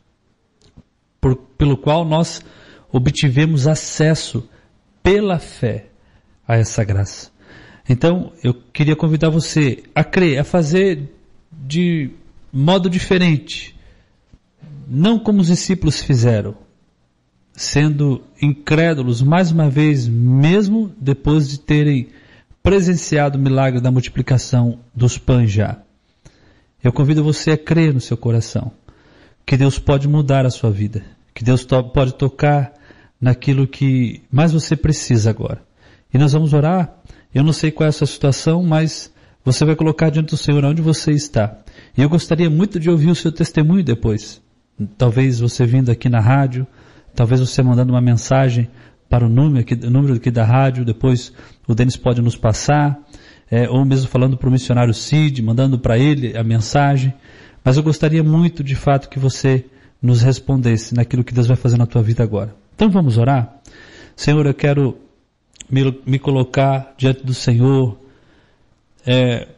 por, 1.21 1.37
pelo 1.37 1.77
qual 1.77 2.05
nós 2.05 2.43
obtivemos 2.91 3.69
acesso 3.69 4.49
pela 5.05 5.39
fé 5.39 5.87
a 6.49 6.57
essa 6.57 6.83
graça. 6.83 7.31
Então, 7.89 8.33
eu 8.43 8.53
queria 8.73 8.97
convidar 8.97 9.31
você 9.31 9.85
a 9.95 10.03
crer, 10.03 10.41
a 10.41 10.45
fazer 10.45 11.15
de 11.53 12.11
modo 12.53 12.89
diferente. 12.89 13.75
Não 14.87 15.19
como 15.19 15.41
os 15.41 15.49
discípulos 15.49 16.01
fizeram, 16.03 16.55
sendo 17.53 18.23
incrédulos 18.41 19.21
mais 19.21 19.51
uma 19.51 19.69
vez, 19.69 20.07
mesmo 20.09 20.93
depois 20.99 21.49
de 21.49 21.59
terem 21.61 22.09
presenciado 22.63 23.39
o 23.39 23.41
milagre 23.41 23.81
da 23.81 23.91
multiplicação 23.91 24.79
dos 24.95 25.19
pães 25.19 25.51
já. 25.51 25.79
Eu 26.83 26.93
convido 26.93 27.25
você 27.25 27.53
a 27.53 27.59
crer 27.59 27.93
no 27.93 28.01
seu 28.01 28.17
coração 28.17 28.71
que 29.45 29.57
Deus 29.57 29.79
pode 29.79 30.07
mudar 30.07 30.47
a 30.47 30.51
sua 30.51 30.71
vida, 30.71 31.03
que 31.35 31.43
Deus 31.43 31.65
to- 31.65 31.85
pode 31.85 32.15
tocar 32.15 32.73
naquilo 33.21 33.67
que 33.67 34.23
mais 34.31 34.53
você 34.53 34.77
precisa 34.77 35.31
agora. 35.31 35.63
E 36.13 36.19
nós 36.19 36.33
vamos 36.33 36.53
orar. 36.53 36.95
Eu 37.35 37.43
não 37.43 37.53
sei 37.53 37.71
qual 37.71 37.87
é 37.87 37.89
a 37.89 37.93
sua 37.93 38.07
situação, 38.07 38.63
mas 38.63 39.13
você 39.45 39.65
vai 39.65 39.75
colocar 39.75 40.11
diante 40.11 40.31
do 40.31 40.37
Senhor 40.37 40.65
onde 40.65 40.83
você 40.83 41.13
está. 41.13 41.59
E 41.97 42.03
eu 42.03 42.09
gostaria 42.09 42.51
muito 42.51 42.79
de 42.79 42.91
ouvir 42.91 43.11
o 43.11 43.15
seu 43.15 43.33
testemunho 43.33 43.83
depois. 43.83 44.43
Talvez 44.97 45.41
você 45.41 45.65
vindo 45.65 45.91
aqui 45.91 46.09
na 46.09 46.21
rádio, 46.21 46.67
talvez 47.15 47.41
você 47.41 47.63
mandando 47.63 47.93
uma 47.93 48.01
mensagem 48.01 48.69
para 49.09 49.25
o 49.25 49.29
número 49.29 49.61
aqui, 49.61 49.75
o 49.75 49.91
número 49.91 50.15
aqui 50.15 50.31
da 50.31 50.45
rádio, 50.45 50.85
depois 50.85 51.33
o 51.67 51.75
Denis 51.75 51.97
pode 51.97 52.21
nos 52.21 52.37
passar, 52.37 52.99
é, 53.51 53.69
ou 53.69 53.85
mesmo 53.85 54.09
falando 54.09 54.37
para 54.37 54.49
o 54.49 54.53
missionário 54.53 54.93
Cid, 54.93 55.43
mandando 55.43 55.79
para 55.79 55.99
ele 55.99 56.37
a 56.37 56.45
mensagem. 56.45 57.15
Mas 57.65 57.77
eu 57.77 57.83
gostaria 57.83 58.23
muito, 58.23 58.63
de 58.63 58.75
fato, 58.75 59.09
que 59.09 59.19
você 59.19 59.65
nos 60.01 60.23
respondesse 60.23 60.95
naquilo 60.95 61.25
que 61.25 61.35
Deus 61.35 61.47
vai 61.47 61.57
fazer 61.57 61.77
na 61.77 61.87
tua 61.87 62.03
vida 62.03 62.23
agora. 62.23 62.55
Então 62.75 62.91
vamos 62.91 63.19
orar? 63.19 63.61
Senhor, 64.15 64.47
eu 64.47 64.55
quero 64.55 64.99
me, 65.71 66.01
me 66.07 66.19
colocar 66.19 66.95
diante 66.97 67.25
do 67.25 67.35
Senhor, 67.35 67.99
é, 69.07 69.49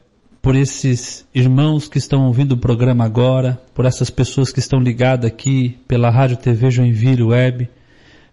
por 0.42 0.56
esses 0.56 1.26
irmãos 1.34 1.88
que 1.88 1.98
estão 1.98 2.26
ouvindo 2.26 2.52
o 2.52 2.58
programa 2.58 3.04
agora, 3.04 3.60
por 3.74 3.84
essas 3.84 4.08
pessoas 4.10 4.52
que 4.52 4.58
estão 4.58 4.80
ligadas 4.80 5.26
aqui 5.30 5.78
pela 5.86 6.10
Rádio 6.10 6.38
TV 6.38 6.70
Joinville 6.70 7.22
Web, 7.22 7.68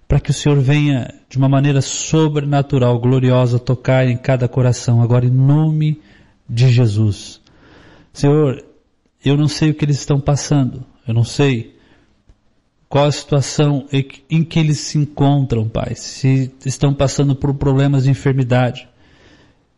para 0.07 0.19
que 0.19 0.31
o 0.31 0.33
Senhor 0.33 0.57
venha 0.59 1.13
de 1.29 1.37
uma 1.37 1.49
maneira 1.49 1.81
sobrenatural, 1.81 2.97
gloriosa, 2.99 3.59
tocar 3.59 4.07
em 4.07 4.15
cada 4.17 4.47
coração, 4.47 5.01
agora 5.01 5.25
em 5.25 5.31
nome 5.31 6.01
de 6.49 6.69
Jesus. 6.69 7.41
Senhor, 8.13 8.63
eu 9.23 9.35
não 9.35 9.49
sei 9.49 9.71
o 9.71 9.73
que 9.73 9.83
eles 9.83 9.97
estão 9.97 10.19
passando, 10.19 10.85
eu 11.05 11.13
não 11.13 11.25
sei 11.25 11.75
qual 12.87 13.05
a 13.05 13.11
situação 13.11 13.85
em 13.91 14.43
que- 14.43 14.59
eles 14.59 14.79
se 14.79 14.97
encontram, 14.97 15.67
Pai, 15.67 15.93
se 15.95 16.51
estão 16.65 16.93
passando 16.93 17.35
por 17.35 17.53
problemas 17.53 18.05
de 18.05 18.11
enfermidade. 18.11 18.87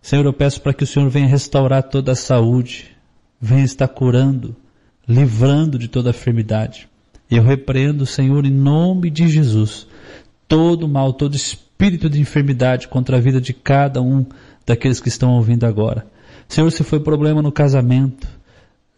Senhor, 0.02 0.26
eu 0.26 0.34
peço 0.34 0.62
para 0.62 0.74
que 0.74 0.84
o 0.84 0.88
Senhor 0.88 1.10
venha 1.10 1.28
restaurar 1.28 1.84
toda 1.84 2.14
a 2.14 2.16
saúde, 2.16 2.96
venha 3.40 3.64
estar 3.66 3.88
curando, 3.88 4.56
livrando 5.08 5.78
de 5.78 5.88
toda 5.88 6.10
a 6.10 6.12
enfermidade. 6.12 6.88
Eu 7.30 7.44
repreendo, 7.44 8.06
Senhor, 8.06 8.46
em 8.46 8.52
nome 8.52 9.10
de 9.10 9.28
Jesus, 9.28 9.88
todo 10.48 10.88
mal, 10.88 11.14
todo 11.14 11.36
espírito 11.36 12.10
de 12.10 12.20
enfermidade 12.20 12.88
contra 12.88 13.18
a 13.18 13.20
vida 13.20 13.40
de 13.40 13.54
cada 13.54 14.02
um 14.02 14.26
daqueles 14.66 15.00
que 15.00 15.10
estão 15.10 15.32
ouvindo 15.36 15.66
agora. 15.66 16.08
Senhor, 16.48 16.72
se 16.72 16.84
foi 16.84 17.00
problema 17.00 17.42
no 17.42 17.52
casamento, 17.52 18.28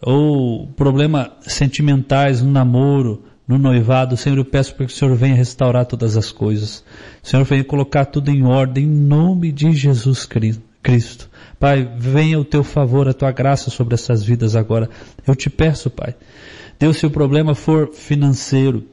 ou 0.02 0.68
problema 0.68 1.34
sentimentais 1.42 2.42
no 2.42 2.50
namoro, 2.52 3.24
no 3.48 3.58
noivado, 3.58 4.16
Senhor, 4.16 4.38
eu 4.38 4.46
peço 4.46 4.74
para 4.76 4.86
que 4.86 4.94
o 4.94 4.96
Senhor 4.96 5.16
venha 5.16 5.36
restaurar 5.36 5.86
todas 5.86 6.16
as 6.16 6.32
coisas. 6.32 6.84
Senhor, 7.22 7.44
venha 7.44 7.64
colocar 7.64 8.06
tudo 8.06 8.32
em 8.32 8.44
ordem, 8.44 8.86
em 8.86 8.88
nome 8.88 9.52
de 9.52 9.72
Jesus 9.74 10.26
Cri- 10.26 10.62
Cristo. 10.82 11.30
Pai, 11.60 11.90
venha 11.98 12.40
o 12.40 12.46
teu 12.46 12.64
favor, 12.64 13.08
a 13.08 13.14
tua 13.14 13.32
graça 13.32 13.70
sobre 13.70 13.94
essas 13.94 14.24
vidas 14.24 14.56
agora. 14.56 14.90
Eu 15.28 15.36
te 15.36 15.50
peço, 15.50 15.90
Pai. 15.90 16.16
Deus, 16.80 16.98
se 16.98 17.06
o 17.06 17.12
problema 17.12 17.54
for 17.54 17.94
financeiro, 17.94 18.84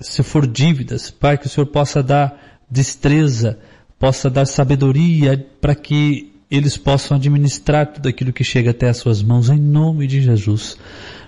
se 0.00 0.22
for 0.22 0.46
dívidas, 0.46 1.10
Pai, 1.10 1.36
que 1.36 1.46
o 1.46 1.48
Senhor 1.50 1.66
possa 1.66 2.02
dar 2.02 2.60
destreza, 2.70 3.58
possa 3.98 4.30
dar 4.30 4.46
sabedoria 4.46 5.46
para 5.60 5.74
que 5.74 6.32
eles 6.50 6.76
possam 6.76 7.16
administrar 7.16 7.86
tudo 7.86 8.08
aquilo 8.08 8.32
que 8.32 8.42
chega 8.42 8.70
até 8.70 8.88
as 8.88 8.96
suas 8.96 9.22
mãos, 9.22 9.50
em 9.50 9.58
nome 9.58 10.06
de 10.06 10.20
Jesus. 10.20 10.76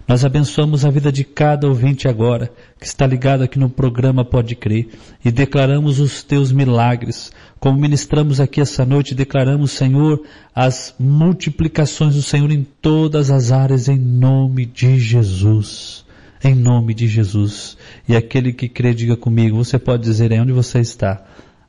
Nós 0.07 0.25
abençoamos 0.25 0.85
a 0.85 0.91
vida 0.91 1.13
de 1.13 1.23
cada 1.23 1.69
ouvinte 1.69 2.09
agora, 2.09 2.51
que 2.79 2.85
está 2.85 3.07
ligado 3.07 3.43
aqui 3.43 3.59
no 3.59 3.71
programa 3.71 4.25
Pode 4.25 4.57
Crer, 4.57 4.89
e 5.25 5.31
declaramos 5.31 6.01
os 6.01 6.23
teus 6.23 6.51
milagres. 6.51 7.31
Como 7.61 7.79
ministramos 7.79 8.41
aqui 8.41 8.61
essa 8.61 8.85
noite, 8.85 9.15
declaramos, 9.15 9.71
Senhor, 9.71 10.21
as 10.55 10.95
multiplicações 10.99 12.17
do 12.17 12.23
Senhor 12.23 12.51
em 12.51 12.67
todas 12.81 13.31
as 13.31 13.53
áreas, 13.53 13.89
em 13.89 13.99
nome 13.99 14.67
de 14.67 14.99
Jesus. 14.99 16.05
Em 16.43 16.55
nome 16.57 16.93
de 16.93 17.07
Jesus. 17.07 17.77
E 18.09 18.17
aquele 18.17 18.53
que 18.53 18.69
crê, 18.69 18.93
diga 18.93 19.17
comigo, 19.17 19.57
você 19.57 19.79
pode 19.79 20.03
dizer 20.03 20.33
aí 20.33 20.41
onde 20.41 20.53
você 20.53 20.81
está. 20.81 21.25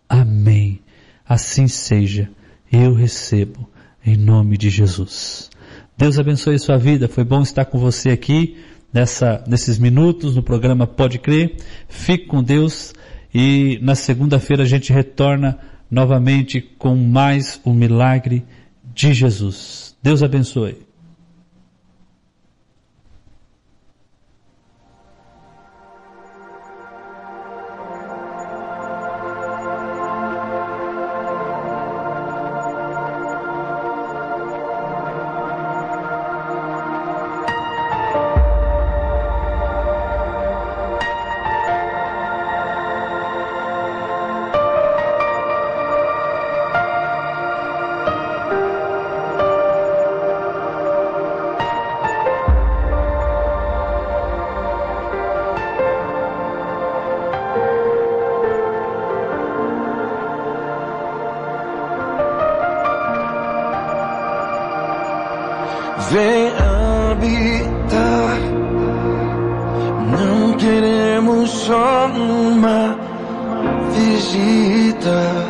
Amém. 0.10 0.80
Assim 1.28 1.68
seja. 1.68 2.30
Eu 2.72 2.96
recebo. 2.96 3.70
Em 4.04 4.18
nome 4.18 4.58
de 4.58 4.72
Jesus. 4.72 5.52
Deus 5.98 6.18
abençoe 6.18 6.58
sua 6.58 6.78
vida. 6.78 7.08
Foi 7.08 7.24
bom 7.24 7.41
estar 7.41 7.66
com 7.66 7.78
você 7.78 8.10
aqui 8.10 8.58
nessa, 8.91 9.44
nesses 9.48 9.78
minutos 9.78 10.36
no 10.36 10.44
programa 10.44 10.88
Pode 10.88 11.20
Crer. 11.20 11.56
Fique 11.88 12.26
com 12.26 12.44
Deus 12.44 12.94
e 13.34 13.80
na 13.82 13.96
segunda-feira 13.96 14.64
a 14.64 14.66
gente 14.66 14.91
retorna 14.91 15.58
novamente 15.89 16.62
com 16.62 16.96
mais 16.96 17.60
um 17.66 17.74
milagre 17.74 18.44
de 18.94 19.14
Jesus. 19.14 19.96
Deus 20.02 20.24
abençoe. 20.24 20.93
Vem 66.14 66.49
habitar. 66.59 68.38
Não 70.11 70.53
queremos 70.57 71.49
só 71.49 72.05
uma 72.05 72.95
visita. 73.95 75.43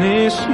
Neste 0.00 0.49